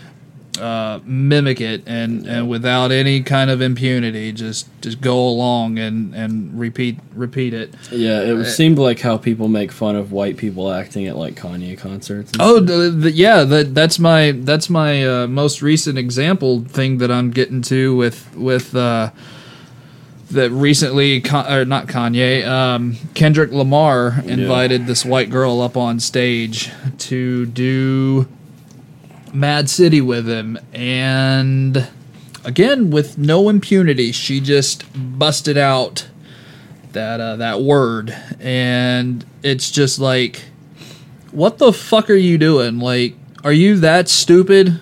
[0.59, 6.15] uh, mimic it and, and without any kind of impunity just just go along and,
[6.15, 10.73] and repeat repeat it yeah, it seemed like how people make fun of white people
[10.73, 12.33] acting at like Kanye concerts.
[12.39, 17.11] Oh, the, the, yeah, that that's my that's my uh, most recent example thing that
[17.11, 19.11] I'm getting to with with uh,
[20.31, 26.01] that recently Con- or not Kanye, um, Kendrick Lamar invited this white girl up on
[26.01, 28.29] stage to do
[29.33, 31.89] m.A.A.d city with him, and
[32.45, 36.09] again with no impunity, she just busted out
[36.93, 40.45] that uh, that word, and it's just like
[41.37, 42.79] what the fuck are you doing?
[42.79, 43.14] Like,
[43.45, 44.81] are you that stupid?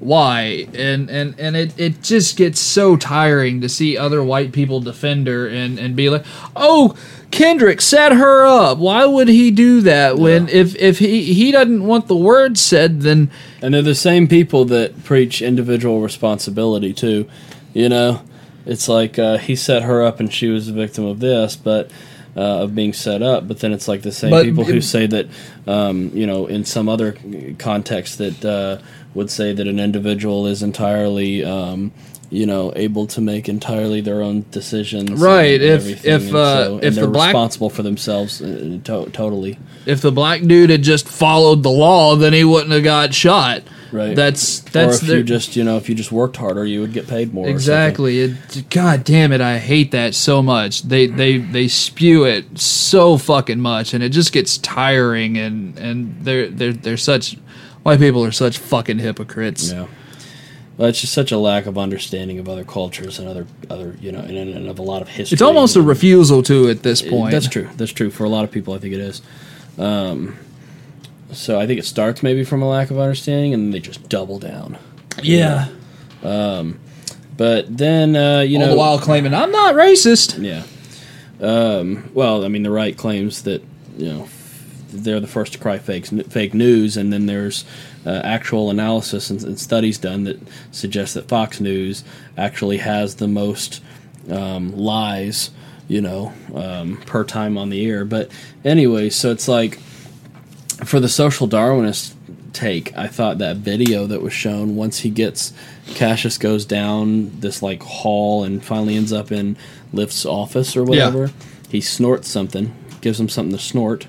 [0.00, 0.66] Why?
[0.74, 5.28] And and and it, it just gets so tiring to see other white people defend
[5.28, 6.24] her and and be like,
[6.56, 6.96] oh,
[7.30, 8.78] Kendrick set her up.
[8.78, 13.02] Why would he do that when if if he he doesn't want the word said
[13.02, 13.30] then
[13.60, 17.28] And they're the same people that preach individual responsibility too.
[17.74, 18.22] You know,
[18.66, 21.90] it's like uh, he set her up and she was a victim of this, but
[22.36, 23.48] uh, of being set up.
[23.48, 25.26] But then it's like the same But- people who say that,
[25.66, 27.16] um, you know, in some other
[27.58, 28.78] context that uh,
[29.14, 31.44] would say that an individual is entirely.
[31.44, 31.92] Um,
[32.30, 36.94] you know, able to make entirely their own decisions, Right, if- if, uh, so- if
[36.94, 39.58] the they're black- responsible for themselves, uh, to- totally.
[39.86, 43.62] if the black dude had just followed the law, then he wouldn't have got shot.
[43.90, 44.14] Right.
[44.14, 46.92] That's that's or if you just you know if you just worked harder, you would
[46.92, 47.48] get paid more.
[47.48, 48.20] Exactly.
[48.20, 50.82] It, God damn it, I hate that so much.
[50.82, 55.38] They they they spew it so fucking much, and it just gets tiring.
[55.38, 57.38] And and they're they're they're such
[57.82, 59.72] white people are such fucking hypocrites.
[59.72, 59.86] Yeah.
[60.78, 64.10] Well, it's just such a lack of understanding of other cultures and other other you
[64.12, 65.34] know and, and of a lot of history.
[65.34, 67.32] It's almost a refusal to at this point.
[67.32, 67.68] That's true.
[67.76, 68.72] That's true for a lot of people.
[68.74, 69.20] I think it is.
[69.76, 70.36] Um,
[71.32, 74.38] so I think it starts maybe from a lack of understanding, and they just double
[74.38, 74.78] down.
[75.22, 75.68] Yeah.
[77.36, 80.42] But then uh, you All know, the while claiming I'm not racist.
[80.42, 80.64] yeah.
[81.40, 83.62] Um, well, I mean, the right claims that
[83.96, 84.28] you know
[84.90, 87.64] they're the first to cry fake fake news, and then there's
[88.08, 90.40] uh, actual analysis and, and studies done that
[90.72, 92.04] suggest that Fox News
[92.38, 93.82] actually has the most
[94.30, 95.50] um, lies,
[95.88, 98.06] you know, um, per time on the air.
[98.06, 98.30] But
[98.64, 99.78] anyway, so it's like
[100.86, 102.14] for the social Darwinist
[102.54, 105.52] take, I thought that video that was shown once he gets
[105.88, 109.56] Cassius goes down this like hall and finally ends up in
[109.92, 111.30] Lift's office or whatever.
[111.68, 114.06] He snorts something, gives him something to snort,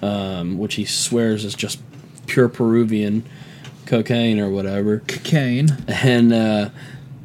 [0.00, 1.78] um, which he swears is just
[2.26, 3.24] pure Peruvian
[3.86, 5.68] cocaine or whatever Cocaine.
[5.88, 6.70] and uh,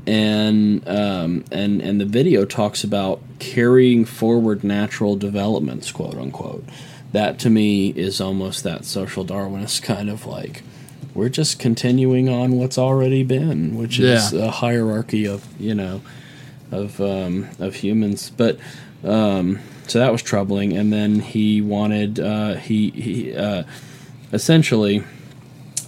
[0.08, 6.64] and um, and and the video talks about carrying forward natural developments, quote unquote.
[7.12, 10.64] That to me is almost that social Darwinist kind of like
[11.14, 14.46] we're just continuing on what's already been, which is Yeah.
[14.48, 16.02] a hierarchy of you know
[16.72, 18.32] of um, of humans.
[18.36, 18.58] But
[19.04, 20.72] um, so that was troubling.
[20.76, 23.64] And then he wanted uh, he he uh,
[24.34, 25.04] essentially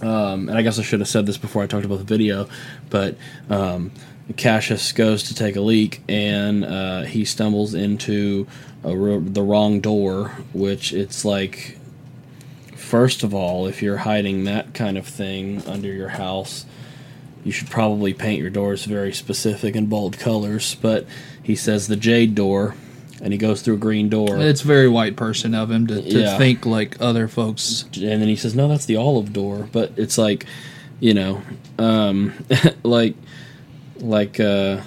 [0.02, 2.48] um, and I guess I should have said this before I talked about the video,
[2.90, 3.16] but
[3.48, 3.90] um,
[4.36, 8.46] Cassius goes to take a leak and uh, he stumbles into
[8.82, 11.78] the wrong door, which it's like,
[12.74, 16.66] first of all, if you're hiding that kind of thing under your house,
[17.44, 20.74] you should probably paint your doors very specific and bold colors.
[20.74, 21.06] But
[21.42, 22.74] he says the jade door,
[23.22, 24.38] and he goes through a green door.
[24.38, 26.36] It's very white person of him to, to Yeah.
[26.38, 27.84] think like other folks.
[27.94, 30.46] and then he says no that's the olive door but it's like
[31.00, 31.42] you know
[31.78, 32.32] um
[32.82, 33.14] like
[33.98, 34.80] like uh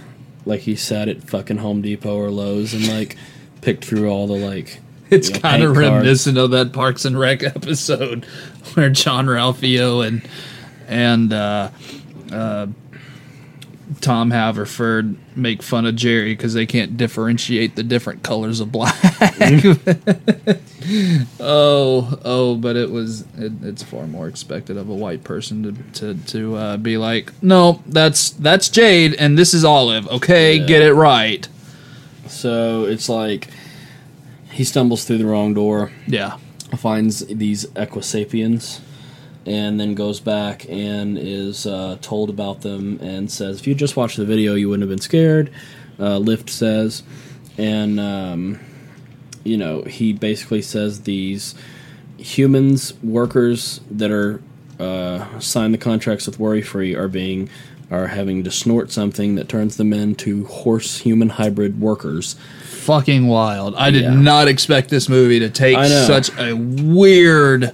[0.45, 3.15] like he sat at fucking home depot or lowes and like
[3.61, 5.93] picked through all the like It's you know, kind of paint cards.
[5.95, 8.25] reminiscent of that Parks and Rec episode
[8.73, 10.21] where Jean-Ralphio and
[10.89, 11.69] and uh,
[12.31, 12.67] uh,
[14.01, 18.95] Tom Haverford make fun of Jerry because they can't differentiate the different colors of black.
[21.39, 25.63] oh, oh, but it was it, it's far more expected of a white person
[25.93, 30.07] to to to uh, be like, no, that's that's jade and this is olive.
[30.09, 30.65] Okay, Yeah.
[30.65, 31.47] get it right.
[32.27, 33.47] so it's like
[34.51, 36.37] he stumbles through the wrong door Yeah.
[36.77, 38.81] finds these equisapiens
[39.47, 43.95] and then goes back and is uh, told about them and says, if you just
[43.95, 45.49] watched the video, you wouldn't have been scared.
[45.99, 47.01] Uh, Lift says,
[47.57, 48.59] and um,
[49.43, 51.55] you know, he basically says these
[52.17, 54.41] humans, workers that are
[54.79, 57.49] uh, signed the contracts with Worry Free are being
[57.89, 62.35] are having to snort something that turns them into horse human hybrid workers.
[62.63, 63.75] fucking wild.
[63.75, 64.13] I did Yeah.
[64.13, 67.73] not expect this movie to take such a weird,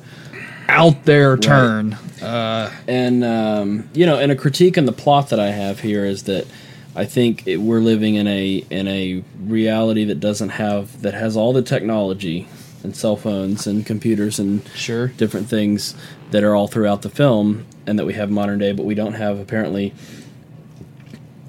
[0.67, 1.93] out there turn.
[2.21, 6.05] Uh, and um, you know, and a critique on the plot that I have here
[6.05, 6.47] is that
[6.95, 11.35] I think it, we're living in a in a reality that doesn't have that has
[11.35, 12.47] all the technology
[12.83, 15.07] and cell phones and computers and Sure.
[15.07, 15.95] different things
[16.31, 19.13] that are all throughout the film and that we have modern day, but we don't
[19.13, 19.93] have apparently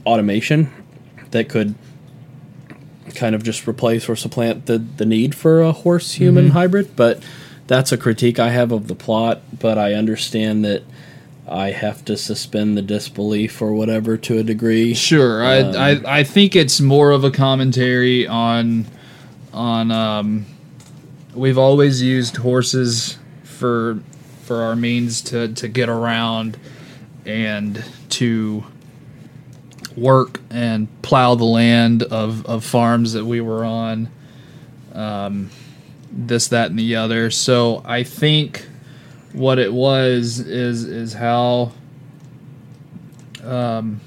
[0.06, 0.70] automation
[1.30, 1.74] that could
[3.14, 6.94] kind of just replace or supplant the, the need for a horse human hybrid.
[6.96, 7.22] But
[7.66, 10.82] that's a critique I have of the plot, but I understand that
[11.48, 14.94] I have to suspend the disbelief or whatever to a degree.
[14.94, 15.44] sure.
[15.44, 18.86] I, Um, I I think it's more of a commentary on
[19.52, 19.90] on.
[19.90, 20.46] Um,
[21.34, 23.98] we've always used horses for
[24.42, 26.58] for our means to to get around
[27.26, 28.64] and to
[29.96, 34.08] work and plow the land of, of farms that we were on
[34.92, 35.50] um,
[36.16, 37.30] this that and the other.
[37.30, 38.66] So i think
[39.34, 41.72] what it was is is how
[43.42, 44.00] um,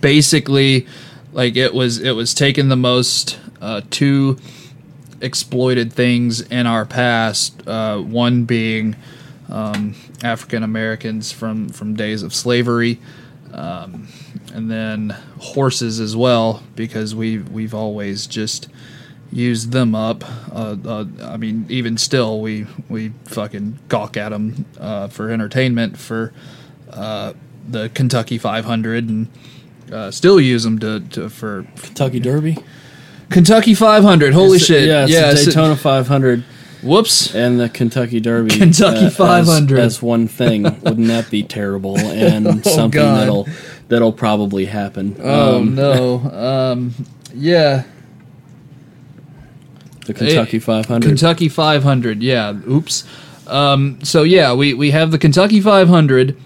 [0.00, 0.86] basically
[1.32, 4.38] like it was it was taking the most uh, two
[5.20, 8.94] exploited things in our past uh, one being
[9.48, 13.00] um, African Americans from from days of slavery,
[13.52, 14.08] um,
[14.52, 18.68] and then horses as well, because we we've always just
[19.32, 20.24] use them up.
[20.54, 25.98] Uh, uh, I mean, even still, we we fucking gawk at them uh, for entertainment
[25.98, 26.32] for
[26.90, 27.32] uh,
[27.68, 29.28] the Kentucky 500 and
[29.90, 32.58] uh, still use them to, to for Kentucky Derby.
[33.30, 34.34] Kentucky 500.
[34.34, 34.86] Holy It's- shit!
[34.86, 36.44] Yeah, yeah Daytona 500
[36.82, 37.34] whoops.
[37.34, 38.50] and the Kentucky Derby.
[38.58, 39.78] Kentucky as- 500.
[39.78, 40.64] as, one thing.
[40.64, 41.96] Wouldn't that be terrible?
[41.98, 43.20] And something Oh, God.
[43.20, 43.48] that'll
[43.88, 45.16] that'll probably happen.
[45.22, 46.18] Oh Um, no.
[46.72, 46.94] Um,
[47.34, 47.84] yeah.
[50.06, 51.06] The Kentucky 500.
[51.06, 52.22] Kentucky 500.
[52.22, 52.54] Yeah.
[52.68, 53.04] Oops.
[53.46, 56.36] Um, so yeah, we, we have the Kentucky 500,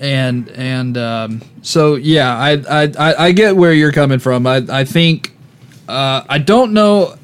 [0.00, 4.46] and and um, so yeah, I, I I I get where you're coming from.
[4.46, 5.34] I I think
[5.88, 7.16] uh, I don't know.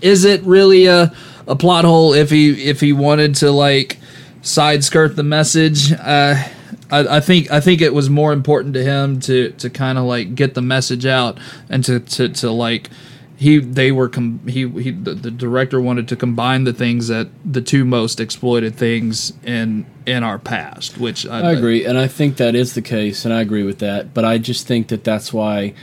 [0.00, 1.12] Is it really a
[1.46, 3.98] a plot hole if he if he wanted to like
[4.42, 5.92] side skirt the message?
[5.92, 6.42] Uh,
[6.90, 10.04] I, I think I think it was more important to him to to kind of
[10.04, 11.38] like get the message out
[11.68, 12.90] and to to, to like
[13.44, 17.28] he they were com- he he the, the director wanted to combine the things that
[17.44, 22.08] the two most exploited things in in our past which I, I agree, and I
[22.08, 24.14] think that is the case, and I agree with that.
[24.14, 25.74] But I just think that that's why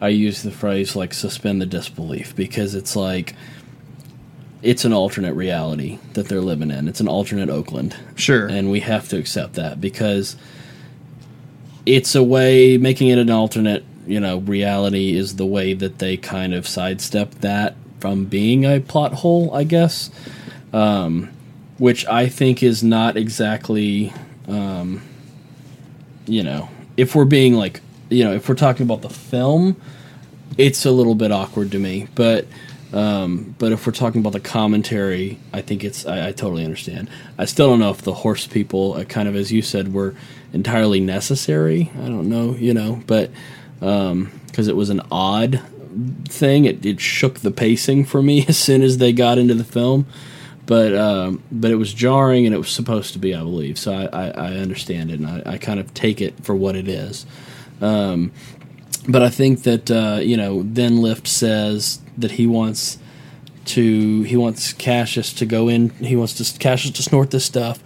[0.00, 3.34] I use the phrase like "suspend the disbelief" because it's like
[4.62, 6.86] it's an alternate reality that they're living in.
[6.86, 10.36] It's an alternate Oakland, sure and we have to accept that because
[11.84, 16.16] it's a way making it an alternate you know reality is the way that they
[16.16, 20.10] kind of sidestep that from being a plot hole i guess
[20.72, 21.30] um,
[21.78, 24.12] which i think is not exactly
[24.48, 25.02] um,
[26.26, 27.80] you know if we're being like
[28.10, 29.76] you know if we're talking about the film
[30.58, 32.46] it's a little bit awkward to me but
[32.92, 37.08] um, but if we're talking about the commentary, I think it's I, I totally understand.
[37.38, 40.14] I still don't know if the horse people, uh, kind of as you said, were
[40.52, 41.90] entirely necessary.
[41.94, 43.30] I don't know, you know, but
[43.82, 45.60] because it was an odd
[46.28, 49.64] thing, it, it shook the pacing for me as soon as they got into the
[49.64, 50.06] film.
[50.64, 53.78] But um, but it was jarring, and it was supposed to be, I believe.
[53.78, 56.76] So I, I, I understand it, and I, I kind of take it for what
[56.76, 57.26] it is.
[57.80, 58.30] Um,
[59.08, 62.98] but I think that uh, you know, then Lift says that he wants
[63.64, 65.90] to he wants Cassius to go in.
[65.90, 67.82] He wants to Cassius to snort this stuff,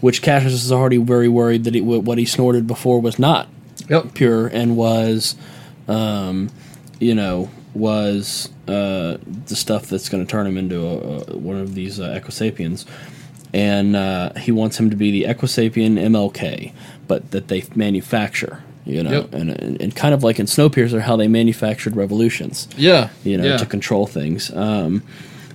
[0.00, 3.48] which Cassius is already very worried that he, what he snorted before was not
[3.88, 5.36] yep pure and was,
[5.88, 6.50] um,
[7.00, 11.56] you know, was uh, the stuff that's going to turn him into a, a, one
[11.56, 12.86] of these uh, Equisapiens.
[13.52, 16.72] And uh, he wants him to be the Equisapien MLK,
[17.06, 19.34] but that they manufacture, you know, Yep.
[19.34, 23.44] and, and, and kind of like in Snowpiercer, how they manufactured revolutions yeah you know,
[23.44, 23.56] yeah.
[23.56, 24.50] to control things.
[24.54, 25.02] Um,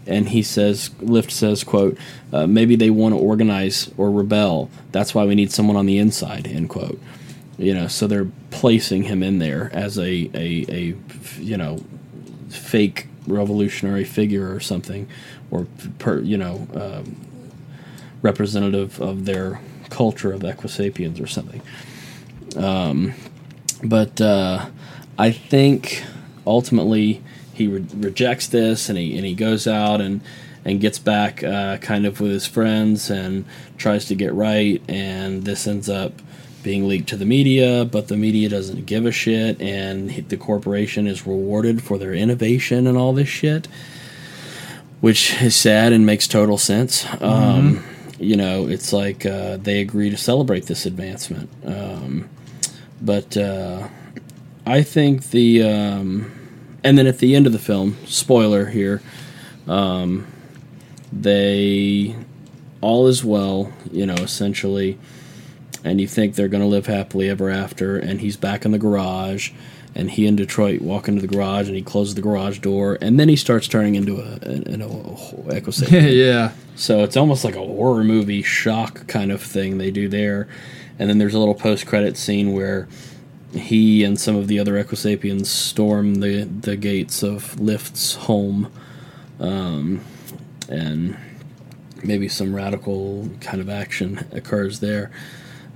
[0.07, 1.97] and he says, Lift says, "quote
[2.33, 4.69] uh, Maybe they want to organize or rebel.
[4.91, 6.99] That's why we need someone on the inside." End quote.
[7.59, 10.95] You know, so they're placing him in there as a a, a
[11.39, 11.83] you know
[12.49, 15.07] fake revolutionary figure or something,
[15.51, 15.67] or
[15.99, 17.15] per, you know um,
[18.21, 21.61] representative of their culture of Equisapiens or something.
[22.55, 23.13] Um,
[23.83, 24.67] but uh,
[25.17, 26.03] I think
[26.45, 27.21] ultimately
[27.53, 30.21] he re- rejects this and he and he goes out and
[30.65, 33.45] and gets back uh, kind of with his friends and
[33.77, 36.21] tries to get right and this ends up
[36.63, 41.07] being leaked to the media but the media doesn't give a shit and the corporation
[41.07, 43.67] is rewarded for their innovation and all this shit
[45.01, 47.05] which is sad and makes total sense.
[47.21, 47.83] Um,
[48.19, 51.49] you know it's like uh, they agree to celebrate this advancement.
[51.65, 52.29] Um,
[53.01, 53.87] but uh,
[54.65, 56.31] I think the um,
[56.83, 59.01] and then at the end of the film, spoiler here,
[59.67, 60.27] um,
[61.13, 62.15] they
[62.81, 64.97] all is well, you know, essentially,
[65.83, 68.79] and you think they're going to live happily ever after, and he's back in the
[68.79, 69.51] garage,
[69.95, 73.19] and he and Detroit walk into the garage, and he closes the garage door, and
[73.19, 74.81] then he starts turning into a, an, an
[75.51, 80.07] echo yeah so it's almost like a horror movie shock kind of thing they do
[80.07, 80.47] there.
[80.97, 82.87] And then there's a little post credit scene where
[83.51, 88.71] he and some of the other Equisapiens storm the, the gates of Lift's home.
[89.41, 90.05] Um,
[90.69, 91.17] and
[92.01, 95.11] maybe some radical kind of action occurs there.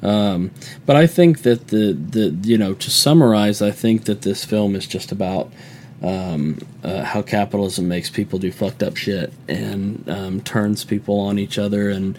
[0.04, 0.52] Um,
[0.86, 4.76] but I think that the, the you know to summarize, I think that this film
[4.76, 5.52] is just about
[6.02, 11.40] um, uh, how capitalism makes people do fucked up shit and um, turns people on
[11.40, 12.18] each other, and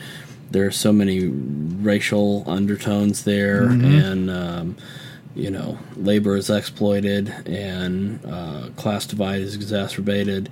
[0.50, 4.76] there are so many racial undertones there, and um,
[5.34, 10.48] you know, labor is exploited, and uh, class divide is exacerbated,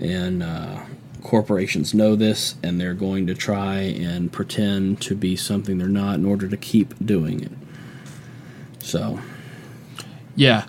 [0.00, 0.80] and uh,
[1.22, 6.16] corporations know this, and they're going to try and pretend to be something they're not
[6.16, 7.52] in order to keep doing it.
[8.80, 9.20] So,
[10.36, 10.64] Yeah.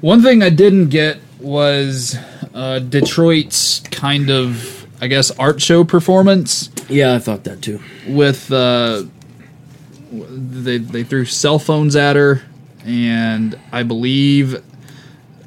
[0.00, 2.16] One thing I didn't get was
[2.54, 7.80] uh, Detroit's kind of, I guess, art show performance Yeah, I thought that too.
[8.06, 9.04] with uh,
[10.12, 12.42] they they threw cell phones at her,
[12.84, 14.62] and I believe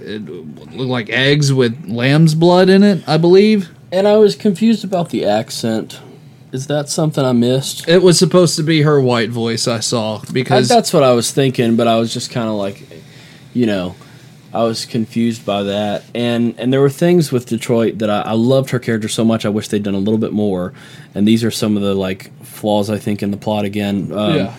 [0.01, 3.07] it looked like eggs with lamb's blood in it.
[3.07, 5.99] I believe And I was confused about the accent.
[6.51, 7.87] Is that something I missed?
[7.87, 9.67] it was supposed to be her white voice.
[9.67, 12.55] I saw I, because that's what I was thinking, but I was just kind of
[12.55, 12.83] like,
[13.53, 13.95] you know,
[14.51, 16.03] I was confused by that.
[16.15, 19.45] And and there were things with Detroit that I, I loved her character so much.
[19.45, 20.73] I wish they'd done a little bit more.
[21.13, 24.11] And these are some of the like flaws I think in the plot again.
[24.11, 24.55] Um, yeah.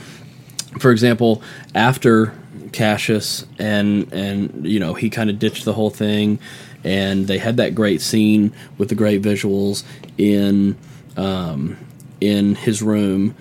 [0.79, 1.43] for example,
[1.75, 2.33] after
[2.73, 6.39] Cassius and and you know he kind of ditched the whole thing,
[6.85, 9.85] and they had that great scene with the great visuals
[10.19, 10.77] in
[11.17, 11.77] um,
[12.21, 13.35] in his room,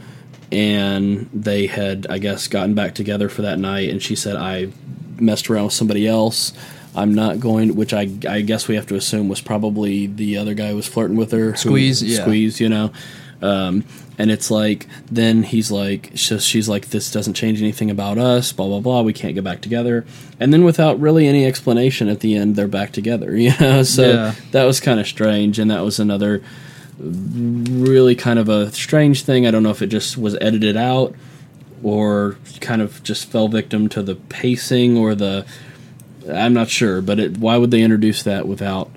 [0.51, 4.69] and they had I guess gotten back together for that night, and she said I
[5.17, 6.53] messed around with somebody else.
[6.95, 10.53] I'm not going, which I I guess we have to assume was probably the other
[10.53, 12.21] guy who was flirting with her, who- Squeeze, yeah.
[12.21, 12.91] squeeze, you know.
[13.41, 13.85] Um,
[14.17, 18.51] and it's like then he's like she's, she's like this doesn't change anything about us
[18.51, 19.01] blah blah blah.
[19.01, 20.05] We can't get back together.
[20.41, 23.83] And then without really any explanation at the end they're back together you know?
[23.83, 24.35] So Yeah.
[24.51, 25.57] that was kind of strange.
[25.57, 26.43] And that was another
[26.99, 29.47] really kind of a strange thing.
[29.47, 31.15] I don't know if it just was edited out
[31.81, 35.45] or kind of just fell victim to the pacing or the
[36.29, 37.01] i'm not sure.
[37.01, 38.91] But it, why would they introduce that without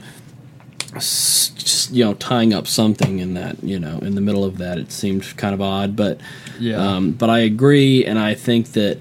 [0.94, 4.78] just you know tying up something in that you know in the middle of that
[4.78, 6.20] it seemed kind of odd but
[6.60, 6.76] Yeah.
[6.76, 8.98] um, but I agree and I think that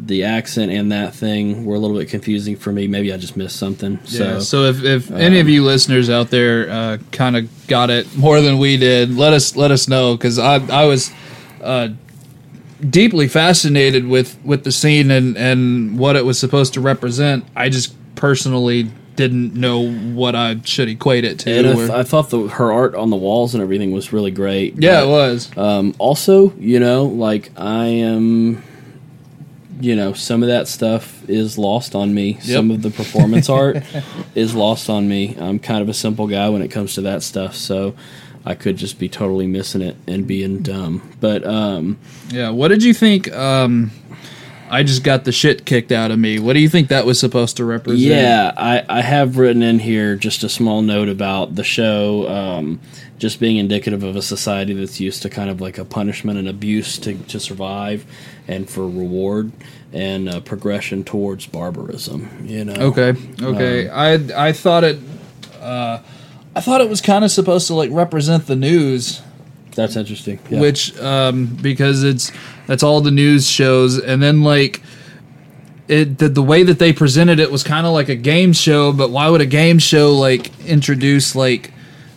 [0.00, 3.36] the accent and that thing were a little bit confusing for me maybe I just
[3.36, 7.36] missed something Yeah, so, so if, if any of you listeners out there uh, kind
[7.36, 10.84] of got it more than we did, let us let us know because I I
[10.86, 11.12] was
[11.62, 11.88] uh,
[12.88, 17.44] deeply fascinated with with the scene and and what it was supposed to represent.
[17.56, 21.50] I just personally didn't know what I should equate it to.
[21.58, 24.76] I, th- I thought the, her art on the walls and everything was really great
[24.78, 25.58] yeah, but- it was.
[25.58, 28.62] Um, also, you know, like I am,
[29.80, 32.38] you know, some of that stuff is lost on me.
[32.40, 33.82] Some of the performance art
[34.34, 35.36] is lost on me.
[35.38, 37.94] I'm kind of a simple guy when it comes to that stuff, so
[38.46, 41.02] I could just be totally missing it and being dumb.
[41.20, 41.98] But um,
[42.30, 42.50] Yeah.
[42.50, 43.30] What did you think?
[43.32, 43.90] Um,
[44.70, 46.38] I just got the shit kicked out of me.
[46.38, 48.00] What do you think that was supposed to represent?
[48.00, 52.80] Yeah, I, I have written in here just a small note about the show um,
[53.18, 56.48] just being indicative of a society that's used to kind of like a punishment and
[56.48, 58.06] abuse to, to survive
[58.46, 59.52] and for reward
[59.92, 62.28] and uh, progression towards barbarism.
[62.44, 62.74] You know?
[62.74, 63.14] Okay.
[63.42, 63.88] Okay.
[63.88, 64.98] I I thought it.
[65.60, 66.00] Uh,
[66.54, 69.22] I thought it was kind of supposed to like represent the news,
[69.78, 70.40] That's interesting.
[70.50, 70.60] Yeah.
[70.60, 72.32] which um, because it's
[72.66, 74.82] that's all the news shows, and then like
[75.86, 78.92] it the, the way that they presented it was kind of like a game show.
[78.92, 81.72] But why would a game show like introduce like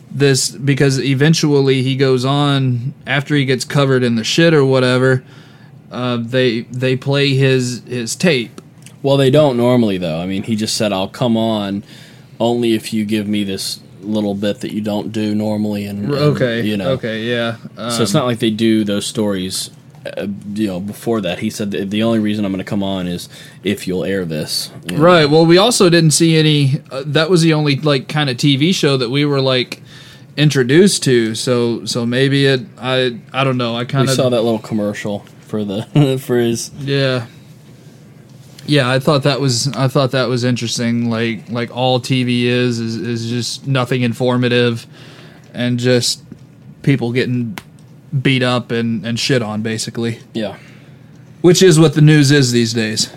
[0.09, 0.49] this?
[0.49, 5.23] Because eventually he goes on after he gets covered in the shit or whatever.
[5.91, 8.59] Uh, they they play his his tape.
[9.03, 10.19] Well, they don't normally, though.
[10.19, 11.83] I mean, he just said, I'll come on
[12.39, 15.85] only if you give me this little bit that you don't do normally.
[15.85, 16.61] And, and, Okay.
[16.61, 16.91] you know.
[16.91, 17.23] Okay.
[17.23, 17.57] Yeah.
[17.89, 19.69] So it's not like they do those stories,
[20.17, 21.39] uh, you know, before that.
[21.39, 23.29] He said that the only reason I'm going to come on is
[23.63, 24.71] if you'll air this.
[24.89, 25.03] you know.
[25.03, 25.25] Right.
[25.29, 26.81] Well, we also didn't see any.
[26.91, 29.81] Uh, that was the only like kind of TV show that we were like
[30.37, 31.35] introduced to.
[31.35, 32.61] So so maybe it.
[32.77, 33.75] I I don't know.
[33.75, 36.71] I kind of saw that little commercial for the for his.
[36.79, 37.27] Yeah.
[38.71, 41.09] Yeah, I thought that was I thought that was interesting.
[41.09, 44.87] Like like all TV is is is just nothing informative,
[45.53, 46.23] and just
[46.81, 47.57] people getting
[48.21, 50.57] beat up and and shit on basically, Yeah,
[51.41, 53.11] which is what the news is these days.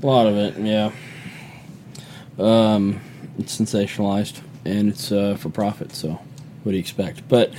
[0.00, 0.56] a lot of it.
[0.58, 0.92] Yeah.
[2.38, 3.00] Um,
[3.38, 5.92] it's sensationalized and it's uh, for profit.
[5.92, 6.10] So,
[6.62, 7.28] what do you expect?
[7.28, 7.52] But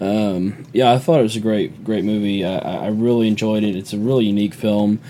[0.00, 2.44] um, yeah, I thought it was a great, great movie.
[2.44, 3.74] I, I really enjoyed it.
[3.74, 5.00] It's a really unique film.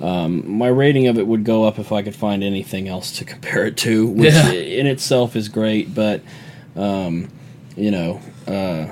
[0.00, 3.24] Um, my rating of it would go up if I could find anything else to
[3.34, 4.50] compare it to, which Yeah.
[4.52, 5.94] in itself is great.
[5.94, 6.22] But
[6.76, 7.28] um,
[7.76, 8.86] you know, uh,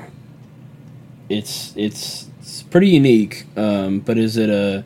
[1.28, 3.44] it's it's it's pretty unique.
[3.56, 4.84] Um, but is it a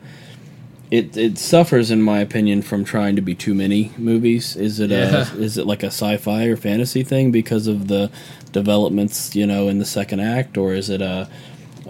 [0.90, 4.56] it it suffers, in my opinion, from trying to be too many movies.
[4.56, 5.30] Is it Yeah.
[5.32, 8.10] a is it like a sci-fi or fantasy thing because of the
[8.52, 11.28] developments, you know, in the second act, or is it a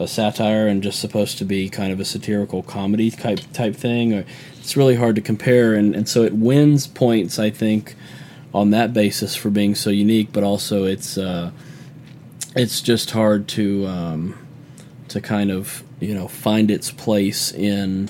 [0.01, 4.15] a satire and just supposed to be kind of a satirical comedy type type thing?
[4.15, 4.25] Or
[4.59, 7.95] it's really hard to compare, and and so it wins points, I think,
[8.53, 11.51] on that basis for being so unique, but also it's uh,
[12.57, 14.39] it's just hard to um,
[15.09, 18.09] to kind of you know find its place in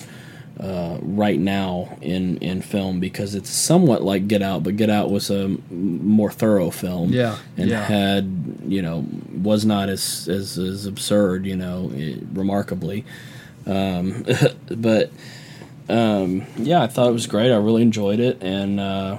[0.59, 5.09] uh, right now in in film because it's somewhat like Get Out, but Get Out
[5.09, 5.61] was a m-
[6.05, 7.11] more thorough film.
[7.11, 7.83] Yeah, and yeah.
[7.83, 9.05] had you know
[9.41, 13.05] was not as as, as absurd, you know, eh, remarkably.
[13.65, 14.25] Um,
[14.69, 15.11] but
[15.89, 17.51] um, yeah, I thought it was great.
[17.51, 19.17] I really enjoyed it, and uh,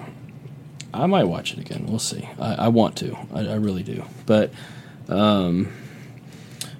[0.95, 1.87] I might watch it again.
[1.87, 2.29] We'll see.
[2.39, 3.17] I, I want to.
[3.35, 4.05] I, I really do.
[4.27, 4.53] But
[5.09, 5.73] um,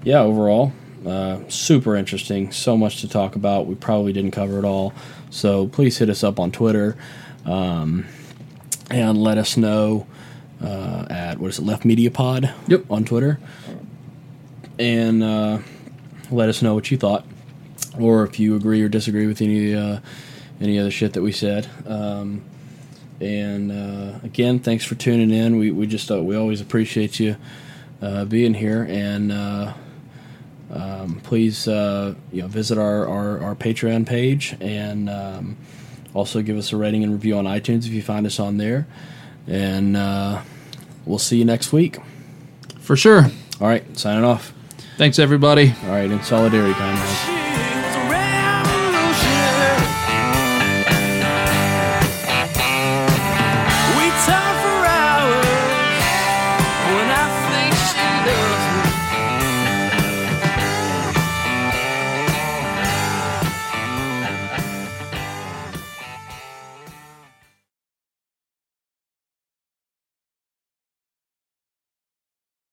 [0.05, 0.73] yeah, overall,
[1.07, 2.53] uh, super interesting.
[2.53, 3.66] So much to talk about.
[3.66, 4.93] We probably didn't cover it all.
[5.31, 6.97] So please hit us up on Twitter
[7.45, 8.07] um,
[8.91, 10.07] and let us know
[10.62, 12.85] uh, at what is it, Left Media Pod Yep.
[12.91, 13.41] on Twitter,
[14.79, 15.59] and uh,
[16.31, 17.24] let us know what you thought,
[17.99, 19.99] or if you agree or disagree with any uh,
[20.61, 21.69] any other shit that we said.
[21.87, 22.43] Um,
[23.20, 25.57] and uh, again, thanks for tuning in.
[25.57, 27.37] We we just uh, we always appreciate you
[28.01, 29.73] uh, being here, and uh,
[30.73, 35.57] um, please uh, you know visit our, our our Patreon page, and um,
[36.15, 38.86] also give us a rating and review on iTunes if you find us on there.
[39.47, 40.43] And uh,
[41.05, 41.99] we'll see you next week.
[42.81, 43.27] For sure.
[43.61, 44.53] All right, signing off.
[44.97, 45.74] Thanks, everybody.
[45.85, 47.41] All right, in solidarity guys.